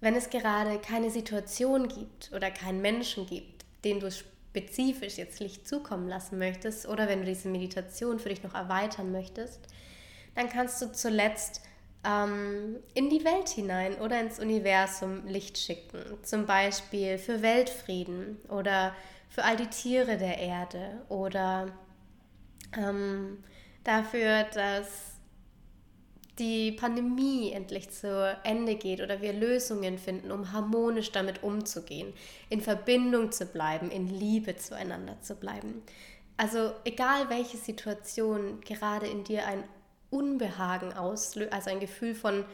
wenn 0.00 0.16
es 0.16 0.30
gerade 0.30 0.78
keine 0.78 1.10
Situation 1.10 1.88
gibt 1.88 2.32
oder 2.32 2.50
keinen 2.50 2.80
Menschen 2.80 3.26
gibt, 3.26 3.64
den 3.84 4.00
du 4.00 4.10
spezifisch 4.10 5.16
jetzt 5.16 5.40
Licht 5.40 5.66
zukommen 5.66 6.08
lassen 6.08 6.38
möchtest 6.38 6.86
oder 6.86 7.08
wenn 7.08 7.20
du 7.20 7.26
diese 7.26 7.48
Meditation 7.48 8.18
für 8.18 8.28
dich 8.28 8.42
noch 8.42 8.54
erweitern 8.54 9.10
möchtest, 9.10 9.60
dann 10.34 10.48
kannst 10.48 10.80
du 10.82 10.92
zuletzt 10.92 11.62
ähm, 12.04 12.76
in 12.94 13.10
die 13.10 13.24
Welt 13.24 13.48
hinein 13.48 13.96
oder 13.96 14.20
ins 14.20 14.38
Universum 14.38 15.26
Licht 15.26 15.58
schicken. 15.58 16.02
Zum 16.22 16.46
Beispiel 16.46 17.18
für 17.18 17.42
Weltfrieden 17.42 18.38
oder 18.48 18.94
für 19.28 19.44
all 19.44 19.56
die 19.56 19.66
Tiere 19.66 20.16
der 20.16 20.38
Erde 20.38 21.02
oder 21.08 21.68
ähm, 22.76 23.42
dafür, 23.82 24.44
dass 24.44 25.14
die 26.38 26.72
Pandemie 26.72 27.52
endlich 27.52 27.90
zu 27.90 28.36
Ende 28.42 28.74
geht 28.74 29.00
oder 29.00 29.20
wir 29.20 29.32
Lösungen 29.32 29.98
finden, 29.98 30.32
um 30.32 30.52
harmonisch 30.52 31.12
damit 31.12 31.42
umzugehen, 31.44 32.12
in 32.48 32.60
Verbindung 32.60 33.30
zu 33.30 33.46
bleiben, 33.46 33.90
in 33.90 34.08
Liebe 34.08 34.56
zueinander 34.56 35.20
zu 35.20 35.36
bleiben. 35.36 35.82
Also 36.36 36.72
egal 36.84 37.30
welche 37.30 37.56
Situation 37.56 38.60
gerade 38.62 39.06
in 39.06 39.22
dir 39.22 39.46
ein 39.46 39.62
Unbehagen 40.14 40.92
auslöst, 40.92 41.52
also 41.52 41.70
ein 41.70 41.80
Gefühl 41.80 42.14
von, 42.14 42.44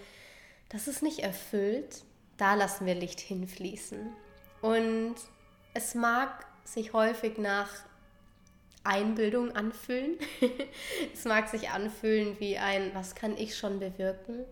das 0.68 0.88
ist 0.88 1.02
nicht 1.02 1.20
erfüllt, 1.20 2.02
da 2.36 2.54
lassen 2.54 2.86
wir 2.86 2.94
Licht 2.94 3.20
hinfließen. 3.20 4.12
Und 4.62 5.14
es 5.74 5.94
mag 5.94 6.46
sich 6.64 6.92
häufig 6.92 7.38
nach 7.38 7.70
Einbildung 8.84 9.54
anfühlen. 9.54 10.18
es 11.14 11.24
mag 11.24 11.48
sich 11.48 11.70
anfühlen 11.70 12.38
wie 12.38 12.56
ein, 12.58 12.90
was 12.94 13.14
kann 13.14 13.36
ich 13.36 13.56
schon 13.56 13.78
bewirken? 13.78 14.44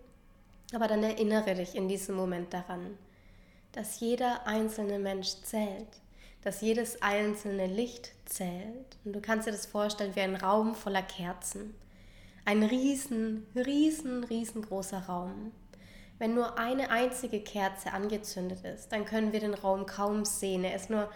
Aber 0.75 0.87
dann 0.87 1.03
erinnere 1.03 1.55
dich 1.55 1.75
in 1.75 1.89
diesem 1.89 2.15
Moment 2.15 2.53
daran, 2.53 2.99
dass 3.73 4.01
jeder 4.01 4.47
einzelne 4.47 4.99
Mensch 4.99 5.29
zählt, 5.43 5.89
dass 6.43 6.61
jedes 6.61 7.01
einzelne 7.01 7.67
Licht 7.67 8.13
zählt. 8.27 8.97
Und 9.05 9.15
du 9.15 9.21
kannst 9.21 9.47
dir 9.47 9.53
das 9.53 9.67
vorstellen 9.67 10.15
wie 10.15 10.21
ein 10.21 10.37
Raum 10.37 10.75
voller 10.75 11.03
Kerzen. 11.03 11.75
Ein 12.49 12.63
riesen, 12.63 13.47
riesen, 13.55 14.25
riesengroßer 14.25 15.01
Raum. 15.01 15.53
Wenn 16.19 16.35
nur 16.35 16.59
eine 16.59 16.91
einzige 16.91 17.41
Kerze 17.41 17.93
angezündet 17.93 18.65
ist, 18.65 18.89
dann 18.89 19.05
können 19.05 19.35
wir 19.35 19.41
den 19.41 19.53
Raum 19.53 19.85
kaum 19.85 20.25
sehen. 20.25 20.65
Er 20.65 20.75
ist 20.75 20.89
nur 20.89 21.11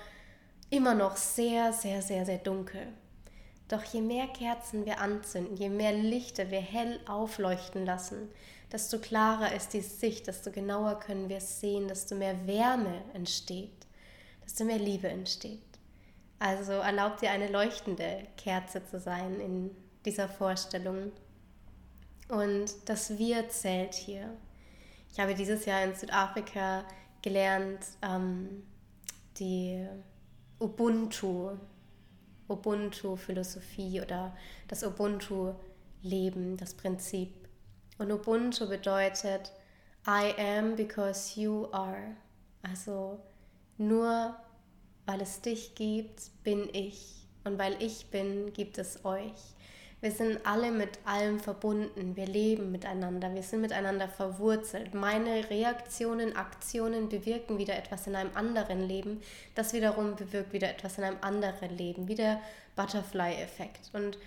immer 0.69 0.93
noch 0.93 1.17
sehr, 1.17 1.73
sehr, 1.73 2.03
sehr, 2.03 2.27
sehr 2.27 2.37
dunkel. 2.37 2.87
Doch 3.69 3.83
je 3.83 4.03
mehr 4.03 4.27
Kerzen 4.27 4.85
wir 4.85 5.01
anzünden, 5.01 5.57
je 5.57 5.71
mehr 5.71 5.95
Lichter 5.95 6.51
wir 6.51 6.61
hell 6.61 7.01
aufleuchten 7.09 7.87
lassen, 7.87 8.29
desto 8.71 8.99
klarer 8.99 9.55
ist 9.55 9.73
die 9.73 9.81
Sicht, 9.81 10.27
desto 10.27 10.51
genauer 10.51 10.99
können 11.01 11.31
wir 11.31 11.41
sehen, 11.41 11.89
desto 11.89 12.15
mehr 12.15 12.47
Wärme 12.47 13.05
entsteht, 13.15 13.87
desto 14.45 14.65
mehr 14.65 14.79
Liebe 14.79 15.09
entsteht. 15.09 15.63
Also 16.39 16.73
erlaubt 16.73 17.23
dir 17.23 17.31
eine 17.31 17.49
leuchtende 17.49 18.27
Kerze 18.37 18.85
zu 18.85 19.01
sein 19.01 19.41
in 19.41 19.71
dieser 20.05 20.29
Vorstellung. 20.29 21.13
Und 22.29 22.73
das 22.87 23.19
Wir 23.19 23.49
zählt 23.49 23.95
hier. 23.95 24.37
Ich 25.13 25.21
habe 25.21 25.35
dieses 25.35 25.65
Jahr 25.67 25.85
in 25.85 25.95
Südafrika 25.95 26.85
gelernt, 27.21 27.81
ähm, 28.03 28.63
die 29.39 29.87
Ubuntu 30.59 31.59
Ubuntu-Philosophie 32.49 34.01
oder 34.01 34.37
das 34.69 34.85
Ubuntu-Leben, 34.85 36.57
das 36.57 36.75
Prinzip. 36.75 37.33
Und 37.99 38.13
Ubuntu 38.13 38.69
bedeutet 38.69 39.53
I 40.07 40.35
am 40.39 40.77
because 40.77 41.41
you 41.41 41.69
are. 41.73 42.17
Also 42.63 43.21
nur 43.79 44.37
weil 45.07 45.21
es 45.21 45.41
dich 45.41 45.75
gibt, 45.75 46.31
bin 46.43 46.69
ich. 46.73 47.27
Und 47.45 47.59
weil 47.59 47.81
ich 47.83 48.07
bin, 48.11 48.53
gibt 48.53 48.79
es 48.79 49.05
euch. 49.05 49.55
Wir 50.03 50.11
sind 50.11 50.45
alle 50.45 50.73
mit 50.73 50.99
allem 51.05 51.39
verbunden. 51.39 52.17
Wir 52.17 52.27
leben 52.27 52.73
miteinander. 52.73 53.33
Wir 53.33 53.45
sind 53.45 53.61
miteinander 53.61 54.09
verwurzelt. 54.09 54.95
Meine 54.95 55.49
Reaktionen, 55.49 56.35
Aktionen 56.35 57.09
bewirken 57.09 57.57
wieder 57.57 57.77
etwas 57.77 58.09
in 58.09 58.17
einem 58.17 58.33
anderen 58.35 58.81
Leben. 58.89 59.23
Das 59.55 59.73
wiederum 59.73 60.17
bewirkt 60.17 60.53
wieder 60.53 60.69
etwas 60.69 60.99
in 60.99 61.05
einem 61.05 61.19
anderen 61.21 61.79
Leben. 61.79 62.09
Wie 62.09 62.17
der 62.17 62.41
Butterfly-Effekt. 62.75 63.91
Und 63.93 64.19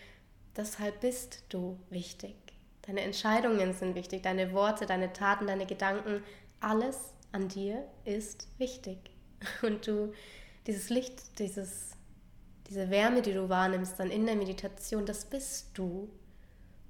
deshalb 0.56 1.02
bist 1.02 1.44
du 1.50 1.78
wichtig. 1.90 2.36
Deine 2.84 3.02
Entscheidungen 3.02 3.74
sind 3.74 3.96
wichtig. 3.96 4.24
Deine 4.24 4.54
Worte, 4.54 4.86
deine 4.86 5.12
Taten, 5.12 5.46
deine 5.46 5.66
Gedanken. 5.66 6.24
Alles 6.62 7.14
an 7.34 7.50
dir 7.50 7.84
ist 8.06 8.48
wichtig. 8.60 8.98
Und 9.62 9.86
du, 9.88 10.14
dieses 10.68 10.90
Licht, 10.90 11.38
dieses 11.38 11.95
diese 12.70 12.90
Wärme, 12.90 13.22
die 13.22 13.34
du 13.34 13.50
wahrnimmst 13.50 14.00
dann 14.00 14.10
in 14.10 14.26
der 14.26 14.36
Meditation, 14.36 15.06
das 15.06 15.26
bist 15.26 15.70
du. 15.76 16.10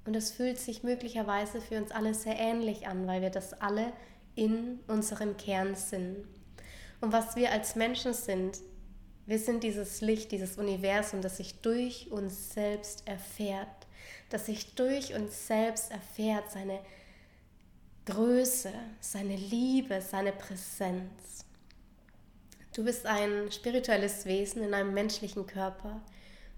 Und 0.04 0.14
das 0.14 0.30
fühlt 0.30 0.58
sich 0.58 0.82
möglicherweise 0.82 1.60
für 1.60 1.76
uns 1.78 1.90
alle 1.90 2.14
sehr 2.14 2.38
ähnlich 2.38 2.86
an, 2.86 3.06
weil 3.06 3.22
wir 3.22 3.30
das 3.30 3.52
alle 3.60 3.92
in 4.34 4.80
unserem 4.86 5.36
Kern 5.36 5.74
sind. 5.74 6.24
Und 7.00 7.12
was 7.12 7.36
wir 7.36 7.50
als 7.50 7.74
Menschen 7.76 8.14
sind, 8.14 8.58
wir 9.26 9.38
sind 9.40 9.64
dieses 9.64 10.00
Licht, 10.00 10.30
dieses 10.30 10.56
Universum, 10.56 11.20
das 11.20 11.38
sich 11.38 11.60
durch 11.60 12.10
uns 12.12 12.54
selbst 12.54 13.06
erfährt, 13.08 13.86
das 14.30 14.46
sich 14.46 14.74
durch 14.76 15.14
uns 15.14 15.46
selbst 15.48 15.90
erfährt, 15.90 16.50
seine 16.52 16.78
Größe, 18.04 18.72
seine 19.00 19.34
Liebe, 19.34 20.00
seine 20.00 20.32
Präsenz. 20.32 21.45
Du 22.76 22.84
bist 22.84 23.06
ein 23.06 23.50
spirituelles 23.50 24.26
Wesen 24.26 24.62
in 24.62 24.74
einem 24.74 24.92
menschlichen 24.92 25.46
Körper 25.46 26.02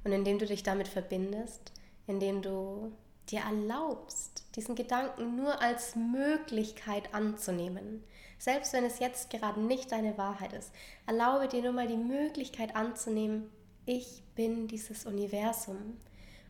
und 0.03 0.11
indem 0.11 0.41
du 0.41 0.47
dich 0.47 0.65
damit 0.65 0.89
verbindest, 0.89 1.71
indem 2.09 2.43
du 2.43 2.91
dir 3.29 3.43
erlaubst, 3.43 4.43
diesen 4.57 4.75
Gedanken 4.75 5.37
nur 5.37 5.63
als 5.63 5.95
Möglichkeit 5.95 7.15
anzunehmen, 7.15 8.03
selbst 8.37 8.73
wenn 8.73 8.85
es 8.85 8.99
jetzt 8.99 9.31
gerade 9.31 9.61
nicht 9.61 9.93
deine 9.93 10.19
Wahrheit 10.19 10.55
ist, 10.55 10.73
erlaube 11.07 11.47
dir 11.47 11.63
nur 11.63 11.73
mal 11.73 11.87
die 11.87 11.97
Möglichkeit 11.97 12.75
anzunehmen, 12.75 13.49
ich 13.87 14.25
bin 14.35 14.67
dieses 14.67 15.07
Universum. 15.07 15.99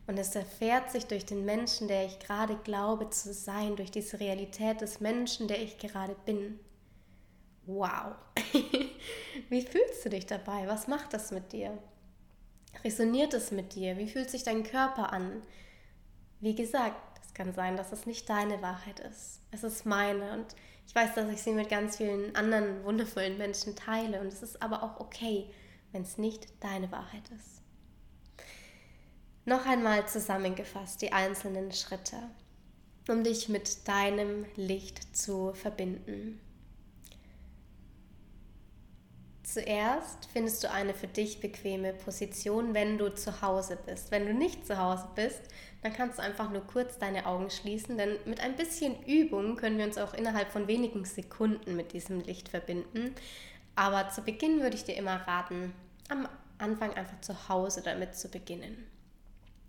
Und 0.07 0.17
es 0.17 0.33
erfährt 0.33 0.89
sich 0.89 1.05
durch 1.05 1.27
den 1.27 1.45
Menschen, 1.45 1.87
der 1.87 2.07
ich 2.07 2.17
gerade 2.17 2.57
glaube 2.63 3.11
zu 3.11 3.35
sein, 3.35 3.75
durch 3.75 3.91
diese 3.91 4.19
Realität 4.19 4.81
des 4.81 4.99
Menschen, 4.99 5.47
der 5.47 5.61
ich 5.61 5.77
gerade 5.77 6.15
bin. 6.25 6.59
Wow. 7.69 8.15
Wie 9.49 9.61
fühlst 9.61 10.03
du 10.03 10.09
dich 10.09 10.25
dabei? 10.25 10.67
Was 10.67 10.87
macht 10.87 11.13
das 11.13 11.29
mit 11.29 11.53
dir? 11.53 11.77
Resoniert 12.83 13.35
es 13.35 13.51
mit 13.51 13.75
dir? 13.75 13.95
Wie 13.99 14.07
fühlt 14.07 14.31
sich 14.31 14.41
dein 14.41 14.63
Körper 14.63 15.13
an? 15.13 15.43
Wie 16.39 16.55
gesagt, 16.55 17.19
es 17.23 17.31
kann 17.35 17.53
sein, 17.53 17.77
dass 17.77 17.91
es 17.91 18.07
nicht 18.07 18.27
deine 18.27 18.59
Wahrheit 18.63 18.99
ist. 19.01 19.41
Es 19.51 19.63
ist 19.63 19.85
meine 19.85 20.33
und 20.33 20.55
ich 20.87 20.95
weiß, 20.95 21.13
dass 21.13 21.29
ich 21.29 21.43
sie 21.43 21.51
mit 21.51 21.69
ganz 21.69 21.97
vielen 21.97 22.35
anderen 22.35 22.83
wundervollen 22.85 23.37
Menschen 23.37 23.75
teile 23.75 24.19
und 24.19 24.27
es 24.27 24.41
ist 24.41 24.59
aber 24.63 24.81
auch 24.81 24.99
okay, 24.99 25.47
wenn 25.91 26.01
es 26.01 26.17
nicht 26.17 26.47
deine 26.63 26.91
Wahrheit 26.91 27.29
ist. 27.37 27.61
Noch 29.45 29.67
einmal 29.67 30.07
zusammengefasst 30.07 31.03
die 31.03 31.13
einzelnen 31.13 31.71
Schritte, 31.71 32.17
um 33.07 33.23
dich 33.23 33.47
mit 33.47 33.87
deinem 33.87 34.47
Licht 34.55 35.15
zu 35.15 35.53
verbinden. 35.53 36.41
Zuerst 39.51 40.27
findest 40.31 40.63
du 40.63 40.69
eine 40.69 40.93
für 40.93 41.07
dich 41.07 41.39
bequeme 41.39 41.91
Position, 41.91 42.75
wenn 42.75 42.99
du 42.99 43.15
zu 43.15 43.41
Hause 43.41 43.79
bist. 43.83 44.11
Wenn 44.11 44.27
du 44.27 44.33
nicht 44.35 44.67
zu 44.67 44.77
Hause 44.77 45.07
bist, 45.15 45.41
dann 45.81 45.91
kannst 45.91 46.19
du 46.19 46.21
einfach 46.21 46.51
nur 46.51 46.61
kurz 46.67 46.99
deine 46.99 47.25
Augen 47.25 47.49
schließen, 47.49 47.97
denn 47.97 48.19
mit 48.25 48.41
ein 48.41 48.55
bisschen 48.55 49.03
Übung 49.05 49.55
können 49.55 49.79
wir 49.79 49.85
uns 49.85 49.97
auch 49.97 50.13
innerhalb 50.13 50.51
von 50.51 50.67
wenigen 50.67 51.03
Sekunden 51.03 51.75
mit 51.75 51.93
diesem 51.93 52.19
Licht 52.19 52.49
verbinden. 52.49 53.15
Aber 53.75 54.09
zu 54.09 54.21
Beginn 54.21 54.61
würde 54.61 54.75
ich 54.75 54.83
dir 54.83 54.95
immer 54.95 55.15
raten, 55.15 55.73
am 56.09 56.29
Anfang 56.59 56.93
einfach 56.93 57.19
zu 57.21 57.49
Hause 57.49 57.81
damit 57.81 58.15
zu 58.15 58.29
beginnen. 58.29 58.85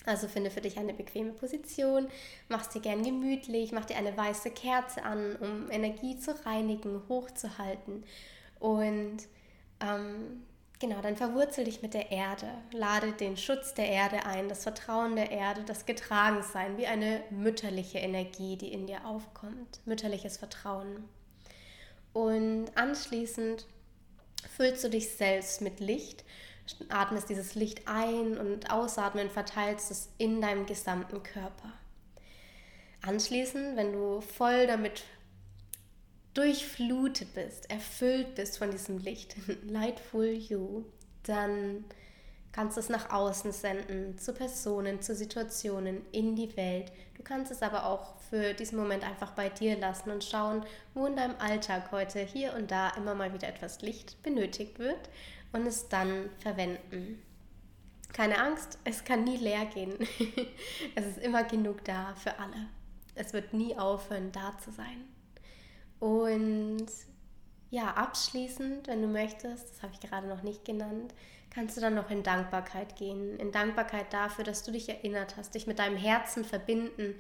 Also 0.05 0.29
finde 0.29 0.51
für 0.51 0.61
dich 0.61 0.77
eine 0.77 0.93
bequeme 0.93 1.33
Position, 1.33 2.09
mach 2.51 2.67
dir 2.67 2.83
gern 2.83 3.03
gemütlich, 3.03 3.73
mach 3.73 3.87
dir 3.87 3.97
eine 3.97 4.15
weiße 4.15 4.51
Kerze 4.51 5.05
an, 5.05 5.37
um 5.37 5.71
Energie 5.71 6.19
zu 6.19 6.35
reinigen, 6.45 7.01
hochzuhalten 7.09 8.05
und 8.59 9.21
ähm, 9.81 10.45
genau, 10.79 11.01
dann 11.01 11.17
verwurzel 11.17 11.65
dich 11.65 11.83
mit 11.83 11.95
der 11.95 12.11
Erde, 12.11 12.49
lade 12.73 13.13
den 13.13 13.37
Schutz 13.37 13.75
der 13.75 13.89
Erde 13.89 14.25
ein, 14.27 14.49
das 14.49 14.63
Vertrauen 14.63 15.17
der 15.17 15.31
Erde, 15.31 15.63
das 15.65 15.87
Getragensein, 15.87 16.77
wie 16.77 16.87
eine 16.87 17.23
mütterliche 17.31 17.99
Energie, 17.99 18.57
die 18.57 18.73
in 18.73 18.87
dir 18.87 19.07
aufkommt, 19.07 19.81
mütterliches 19.85 20.37
Vertrauen. 20.37 21.09
Und 22.13 22.71
anschließend 22.75 23.67
füllst 24.57 24.83
du 24.85 24.91
dich 24.91 25.11
selbst 25.11 25.61
mit 25.61 25.81
Licht, 25.81 26.25
atmest 26.89 27.29
dieses 27.29 27.55
Licht 27.55 27.87
ein 27.87 28.39
und 28.39 28.71
ausatmen, 28.71 29.31
verteilst 29.31 29.91
es 29.91 30.09
in 30.19 30.41
deinem 30.41 30.67
gesamten 30.67 31.23
Körper. 31.23 31.73
Anschließend, 33.03 33.77
wenn 33.77 33.93
du 33.93 34.21
voll 34.21 34.67
damit 34.67 35.05
durchflutet 36.35 37.35
bist, 37.35 37.71
erfüllt 37.71 38.35
bist 38.35 38.59
von 38.59 38.71
diesem 38.71 38.99
Licht, 38.99 39.37
Lightful 39.65 40.33
You, 40.33 40.85
dann 41.25 41.85
kannst 42.53 42.77
du 42.77 42.81
es 42.81 42.89
nach 42.89 43.11
außen 43.11 43.53
senden, 43.53 44.19
zu 44.19 44.33
Personen, 44.33 45.01
zu 45.01 45.15
Situationen, 45.15 46.03
in 46.13 46.35
die 46.35 46.57
Welt. 46.57 46.91
Du 47.17 47.23
kannst 47.23 47.53
es 47.53 47.63
aber 47.63 47.87
auch 47.87 48.17
für 48.29 48.55
diesen 48.55 48.79
Moment 48.79 49.05
einfach 49.05 49.33
bei 49.33 49.49
dir 49.49 49.79
lassen 49.79 50.11
und 50.11 50.25
schauen, 50.25 50.65
wo 50.95 51.07
in 51.07 51.17
deinem 51.17 51.37
Alltag 51.39 51.93
heute 51.93 52.21
hier 52.21 52.55
und 52.55 52.71
da 52.71 52.91
immer 52.91 53.15
mal 53.15 53.33
wieder 53.33 53.49
etwas 53.49 53.83
Licht 53.83 54.23
benötigt 54.23 54.79
wird 54.79 55.09
und 55.53 55.67
es 55.67 55.89
dann 55.89 56.31
verwenden. 56.39 57.23
Keine 58.13 58.39
Angst, 58.41 58.79
es 58.85 59.05
kann 59.05 59.25
nie 59.25 59.37
leer 59.37 59.67
gehen. 59.67 59.95
es 60.97 61.07
ist 61.07 61.19
immer 61.19 61.45
genug 61.45 61.85
da 61.85 62.15
für 62.17 62.37
alle. 62.39 62.67
Es 63.15 63.33
wird 63.33 63.53
nie 63.53 63.77
aufhören, 63.77 64.33
da 64.33 64.57
zu 64.59 64.73
sein. 64.73 65.05
Und 66.01 66.87
ja, 67.71 67.93
abschließend, 67.93 68.89
wenn 68.89 69.03
du 69.03 69.09
möchtest, 69.09 69.71
das 69.71 69.83
habe 69.83 69.93
ich 69.93 70.01
gerade 70.01 70.27
noch 70.27 70.43
nicht 70.43 70.65
genannt, 70.65 71.15
kannst 71.51 71.77
du 71.77 71.81
dann 71.81 71.95
noch 71.95 72.11
in 72.11 72.23
Dankbarkeit 72.23 72.97
gehen. 72.97 73.39
In 73.39 73.53
Dankbarkeit 73.53 74.13
dafür, 74.13 74.45
dass 74.45 74.65
du 74.65 74.73
dich 74.73 74.89
erinnert 74.89 75.37
hast, 75.37 75.55
dich 75.55 75.67
mit 75.67 75.79
deinem 75.79 75.97
Herzen 75.97 76.45
verbinden, 76.45 77.15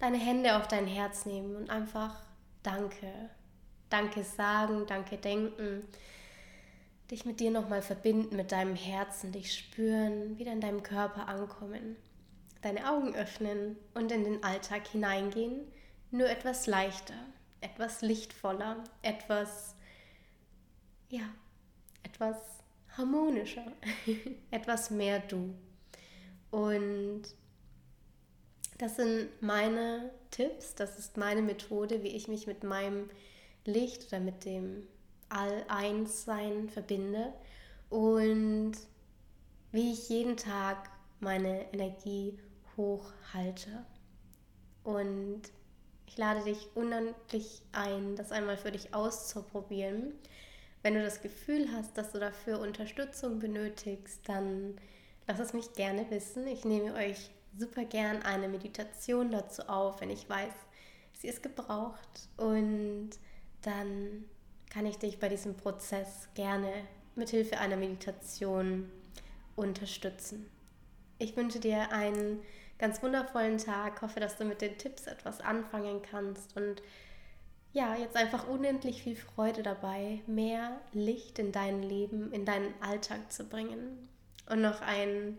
deine 0.00 0.18
Hände 0.18 0.56
auf 0.56 0.66
dein 0.66 0.86
Herz 0.86 1.26
nehmen 1.26 1.54
und 1.54 1.70
einfach 1.70 2.16
Danke. 2.62 3.08
Danke 3.90 4.24
sagen, 4.24 4.86
Danke 4.86 5.18
denken. 5.18 5.86
Dich 7.10 7.26
mit 7.26 7.40
dir 7.40 7.50
nochmal 7.50 7.82
verbinden, 7.82 8.36
mit 8.36 8.50
deinem 8.50 8.74
Herzen, 8.74 9.32
dich 9.32 9.54
spüren, 9.54 10.38
wieder 10.38 10.52
in 10.52 10.60
deinem 10.60 10.82
Körper 10.82 11.28
ankommen. 11.28 11.96
Deine 12.62 12.90
Augen 12.90 13.14
öffnen 13.14 13.76
und 13.92 14.10
in 14.10 14.24
den 14.24 14.42
Alltag 14.42 14.86
hineingehen, 14.86 15.60
nur 16.10 16.30
etwas 16.30 16.66
leichter 16.66 17.14
etwas 17.62 18.02
lichtvoller, 18.02 18.84
etwas, 19.02 19.74
ja, 21.08 21.24
etwas 22.02 22.36
harmonischer, 22.96 23.72
etwas 24.50 24.90
mehr 24.90 25.20
du. 25.20 25.54
Und 26.50 27.22
das 28.78 28.96
sind 28.96 29.28
meine 29.40 30.10
Tipps, 30.30 30.74
das 30.74 30.98
ist 30.98 31.16
meine 31.16 31.42
Methode, 31.42 32.02
wie 32.02 32.08
ich 32.08 32.28
mich 32.28 32.46
mit 32.46 32.64
meinem 32.64 33.08
Licht 33.64 34.08
oder 34.08 34.20
mit 34.20 34.44
dem 34.44 34.86
All-Eins-Sein 35.28 36.68
verbinde 36.68 37.32
und 37.88 38.72
wie 39.70 39.92
ich 39.92 40.08
jeden 40.08 40.36
Tag 40.36 40.90
meine 41.20 41.72
Energie 41.72 42.38
hochhalte. 42.76 43.86
Und 44.84 45.42
ich 46.12 46.18
lade 46.18 46.44
dich 46.44 46.68
unendlich 46.74 47.62
ein, 47.72 48.16
das 48.16 48.32
einmal 48.32 48.58
für 48.58 48.70
dich 48.70 48.92
auszuprobieren. 48.92 50.12
Wenn 50.82 50.92
du 50.92 51.02
das 51.02 51.22
Gefühl 51.22 51.68
hast, 51.72 51.96
dass 51.96 52.12
du 52.12 52.18
dafür 52.18 52.60
Unterstützung 52.60 53.38
benötigst, 53.38 54.20
dann 54.28 54.76
lass 55.26 55.38
es 55.38 55.54
mich 55.54 55.72
gerne 55.72 56.04
wissen. 56.10 56.46
Ich 56.46 56.66
nehme 56.66 56.92
euch 56.94 57.30
super 57.56 57.86
gern 57.86 58.20
eine 58.22 58.48
Meditation 58.48 59.30
dazu 59.30 59.62
auf, 59.62 60.02
wenn 60.02 60.10
ich 60.10 60.28
weiß, 60.28 60.52
sie 61.14 61.28
ist 61.28 61.42
gebraucht. 61.42 62.28
Und 62.36 63.10
dann 63.62 64.24
kann 64.68 64.84
ich 64.84 64.98
dich 64.98 65.18
bei 65.18 65.30
diesem 65.30 65.56
Prozess 65.56 66.28
gerne 66.34 66.70
mit 67.14 67.30
Hilfe 67.30 67.58
einer 67.58 67.76
Meditation 67.76 68.90
unterstützen. 69.56 70.50
Ich 71.18 71.34
wünsche 71.36 71.58
dir 71.58 71.90
einen 71.90 72.42
ganz 72.82 73.00
wundervollen 73.00 73.58
Tag. 73.58 74.02
Hoffe, 74.02 74.18
dass 74.18 74.36
du 74.36 74.44
mit 74.44 74.60
den 74.60 74.76
Tipps 74.76 75.06
etwas 75.06 75.40
anfangen 75.40 76.02
kannst 76.02 76.56
und 76.56 76.82
ja, 77.72 77.94
jetzt 77.94 78.16
einfach 78.16 78.48
unendlich 78.48 79.04
viel 79.04 79.14
Freude 79.14 79.62
dabei, 79.62 80.20
mehr 80.26 80.80
Licht 80.92 81.38
in 81.38 81.52
dein 81.52 81.82
Leben, 81.82 82.32
in 82.32 82.44
deinen 82.44 82.74
Alltag 82.82 83.32
zu 83.32 83.44
bringen. 83.44 84.08
Und 84.50 84.62
noch 84.62 84.82
ein 84.82 85.38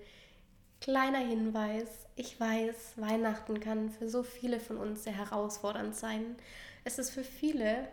kleiner 0.79 1.19
Hinweis. 1.19 1.89
Ich 2.15 2.39
weiß, 2.39 2.93
Weihnachten 2.95 3.59
kann 3.59 3.91
für 3.91 4.07
so 4.07 4.23
viele 4.23 4.61
von 4.61 4.77
uns 4.77 5.03
sehr 5.03 5.15
herausfordernd 5.15 5.95
sein. 5.95 6.37
Es 6.85 6.97
ist 6.97 7.11
für 7.11 7.25
viele 7.25 7.89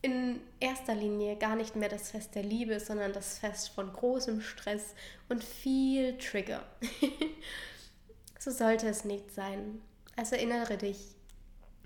in 0.00 0.40
erster 0.60 0.94
Linie 0.94 1.36
gar 1.36 1.56
nicht 1.56 1.74
mehr 1.74 1.88
das 1.88 2.12
Fest 2.12 2.36
der 2.36 2.44
Liebe, 2.44 2.78
sondern 2.78 3.12
das 3.12 3.38
Fest 3.38 3.70
von 3.70 3.92
großem 3.92 4.40
Stress 4.40 4.94
und 5.28 5.42
viel 5.42 6.16
Trigger. 6.18 6.62
so 8.40 8.50
sollte 8.50 8.88
es 8.88 9.04
nicht 9.04 9.30
sein. 9.32 9.82
Also 10.16 10.34
erinnere 10.34 10.78
dich 10.78 11.14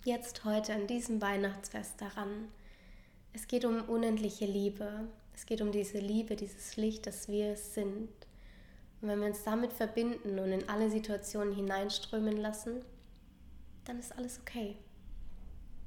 jetzt 0.04 0.44
heute 0.44 0.72
an 0.72 0.86
diesem 0.86 1.20
Weihnachtsfest 1.20 2.00
daran. 2.00 2.48
Es 3.32 3.48
geht 3.48 3.64
um 3.64 3.82
unendliche 3.88 4.46
Liebe. 4.46 5.08
Es 5.34 5.46
geht 5.46 5.60
um 5.60 5.72
diese 5.72 5.98
Liebe, 5.98 6.36
dieses 6.36 6.76
Licht, 6.76 7.08
das 7.08 7.26
wir 7.26 7.56
sind. 7.56 8.08
Und 9.00 9.08
wenn 9.08 9.18
wir 9.18 9.26
uns 9.26 9.42
damit 9.42 9.72
verbinden 9.72 10.38
und 10.38 10.52
in 10.52 10.68
alle 10.68 10.90
Situationen 10.90 11.52
hineinströmen 11.52 12.36
lassen, 12.36 12.84
dann 13.84 13.98
ist 13.98 14.16
alles 14.16 14.38
okay. 14.40 14.76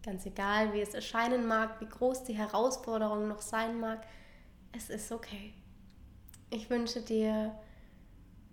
Ganz 0.04 0.26
egal, 0.26 0.74
wie 0.74 0.82
es 0.82 0.94
erscheinen 0.94 1.48
mag, 1.48 1.80
wie 1.80 1.88
groß 1.88 2.26
die 2.26 2.36
Herausforderung 2.36 3.30
noch 3.30 3.42
sein 3.42 3.80
mag, 3.80 4.06
es 4.74 4.90
ist 4.90 5.14
okay. 5.14 5.54
Ich 6.50 6.70
wünsche 6.70 7.02
dir 7.02 7.58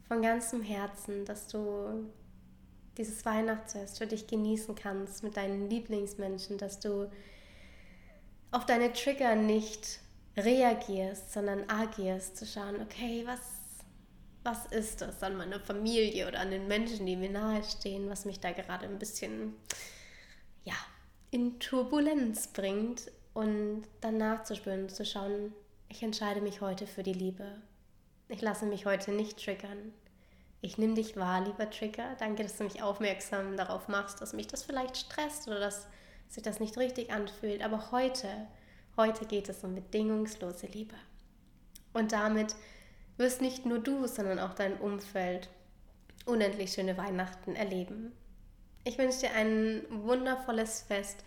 von 0.08 0.22
ganzem 0.22 0.62
Herzen, 0.62 1.24
dass 1.24 1.48
du 1.48 2.10
dieses 2.96 3.24
Weihnachtsfest 3.24 3.98
für 3.98 4.06
dich 4.06 4.26
genießen 4.26 4.74
kannst 4.74 5.22
mit 5.22 5.36
deinen 5.36 5.68
Lieblingsmenschen, 5.68 6.58
dass 6.58 6.78
du 6.78 7.10
auf 8.50 8.66
deine 8.66 8.92
Trigger 8.92 9.34
nicht 9.34 9.98
reagierst, 10.36 11.32
sondern 11.32 11.68
agierst, 11.68 12.36
zu 12.36 12.46
schauen, 12.46 12.80
okay, 12.80 13.24
was, 13.26 13.40
was 14.42 14.66
ist 14.66 15.00
das 15.00 15.22
an 15.22 15.36
meiner 15.36 15.60
Familie 15.60 16.28
oder 16.28 16.40
an 16.40 16.50
den 16.50 16.68
Menschen, 16.68 17.06
die 17.06 17.16
mir 17.16 17.30
nahestehen, 17.30 18.08
was 18.08 18.24
mich 18.24 18.40
da 18.40 18.52
gerade 18.52 18.86
ein 18.86 18.98
bisschen, 18.98 19.54
ja, 20.64 20.74
in 21.30 21.58
Turbulenz 21.58 22.48
bringt 22.48 23.10
und 23.32 23.84
dann 24.00 24.18
nachzuspüren, 24.18 24.88
zu 24.88 25.04
schauen, 25.04 25.52
ich 25.88 26.02
entscheide 26.02 26.40
mich 26.40 26.60
heute 26.60 26.86
für 26.86 27.02
die 27.02 27.12
Liebe. 27.12 27.60
Ich 28.28 28.40
lasse 28.40 28.66
mich 28.66 28.86
heute 28.86 29.12
nicht 29.12 29.42
triggern. 29.44 29.92
Ich 30.62 30.78
nehme 30.78 30.94
dich 30.94 31.16
wahr, 31.16 31.42
lieber 31.42 31.68
Trigger. 31.68 32.16
Danke, 32.18 32.42
dass 32.42 32.56
du 32.56 32.64
mich 32.64 32.82
aufmerksam 32.82 33.56
darauf 33.56 33.86
machst, 33.88 34.22
dass 34.22 34.32
mich 34.32 34.46
das 34.46 34.62
vielleicht 34.62 34.96
stresst 34.96 35.46
oder 35.46 35.60
dass 35.60 35.86
sich 36.28 36.42
das 36.42 36.58
nicht 36.58 36.78
richtig 36.78 37.12
anfühlt. 37.12 37.62
Aber 37.62 37.90
heute, 37.92 38.28
heute 38.96 39.26
geht 39.26 39.50
es 39.50 39.62
um 39.62 39.74
bedingungslose 39.74 40.66
Liebe. 40.68 40.94
Und 41.92 42.12
damit 42.12 42.56
wirst 43.18 43.42
nicht 43.42 43.66
nur 43.66 43.78
du, 43.78 44.06
sondern 44.06 44.38
auch 44.38 44.54
dein 44.54 44.78
Umfeld 44.78 45.50
unendlich 46.24 46.72
schöne 46.72 46.96
Weihnachten 46.96 47.54
erleben. 47.54 48.12
Ich 48.84 48.96
wünsche 48.96 49.20
dir 49.20 49.32
ein 49.32 49.82
wundervolles 49.90 50.80
Fest, 50.80 51.24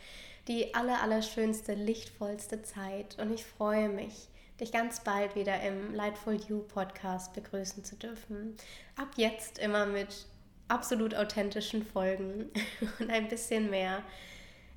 die 0.48 0.74
aller, 0.74 1.02
allerschönste, 1.02 1.76
lichtvollste 1.76 2.64
Zeit 2.64 3.18
und 3.20 3.32
ich 3.32 3.46
freue 3.46 3.90
mich, 3.90 4.30
dich 4.60 4.72
ganz 4.72 5.02
bald 5.02 5.36
wieder 5.36 5.62
im 5.62 5.94
Lightful 5.94 6.36
You 6.48 6.64
Podcast 6.64 7.34
begrüßen 7.34 7.84
zu 7.84 7.96
dürfen. 7.96 8.56
Ab 8.96 9.10
jetzt 9.16 9.60
immer 9.60 9.86
mit 9.86 10.26
absolut 10.68 11.16
authentischen 11.16 11.86
Folgen 11.86 12.50
und 13.00 13.10
ein 13.10 13.28
bisschen 13.28 13.70
mehr 13.70 14.04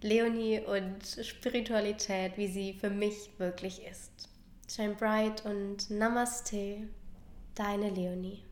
Leonie 0.03 0.61
und 0.61 1.25
Spiritualität, 1.25 2.37
wie 2.37 2.49
sie 2.49 2.75
für 2.75 2.91
mich 2.91 3.31
wirklich 3.39 3.85
ist. 3.85 4.29
Shine 4.69 4.95
bright 4.95 5.45
und 5.45 5.91
Namaste, 5.91 6.89
deine 7.55 7.91
Leonie. 7.91 8.43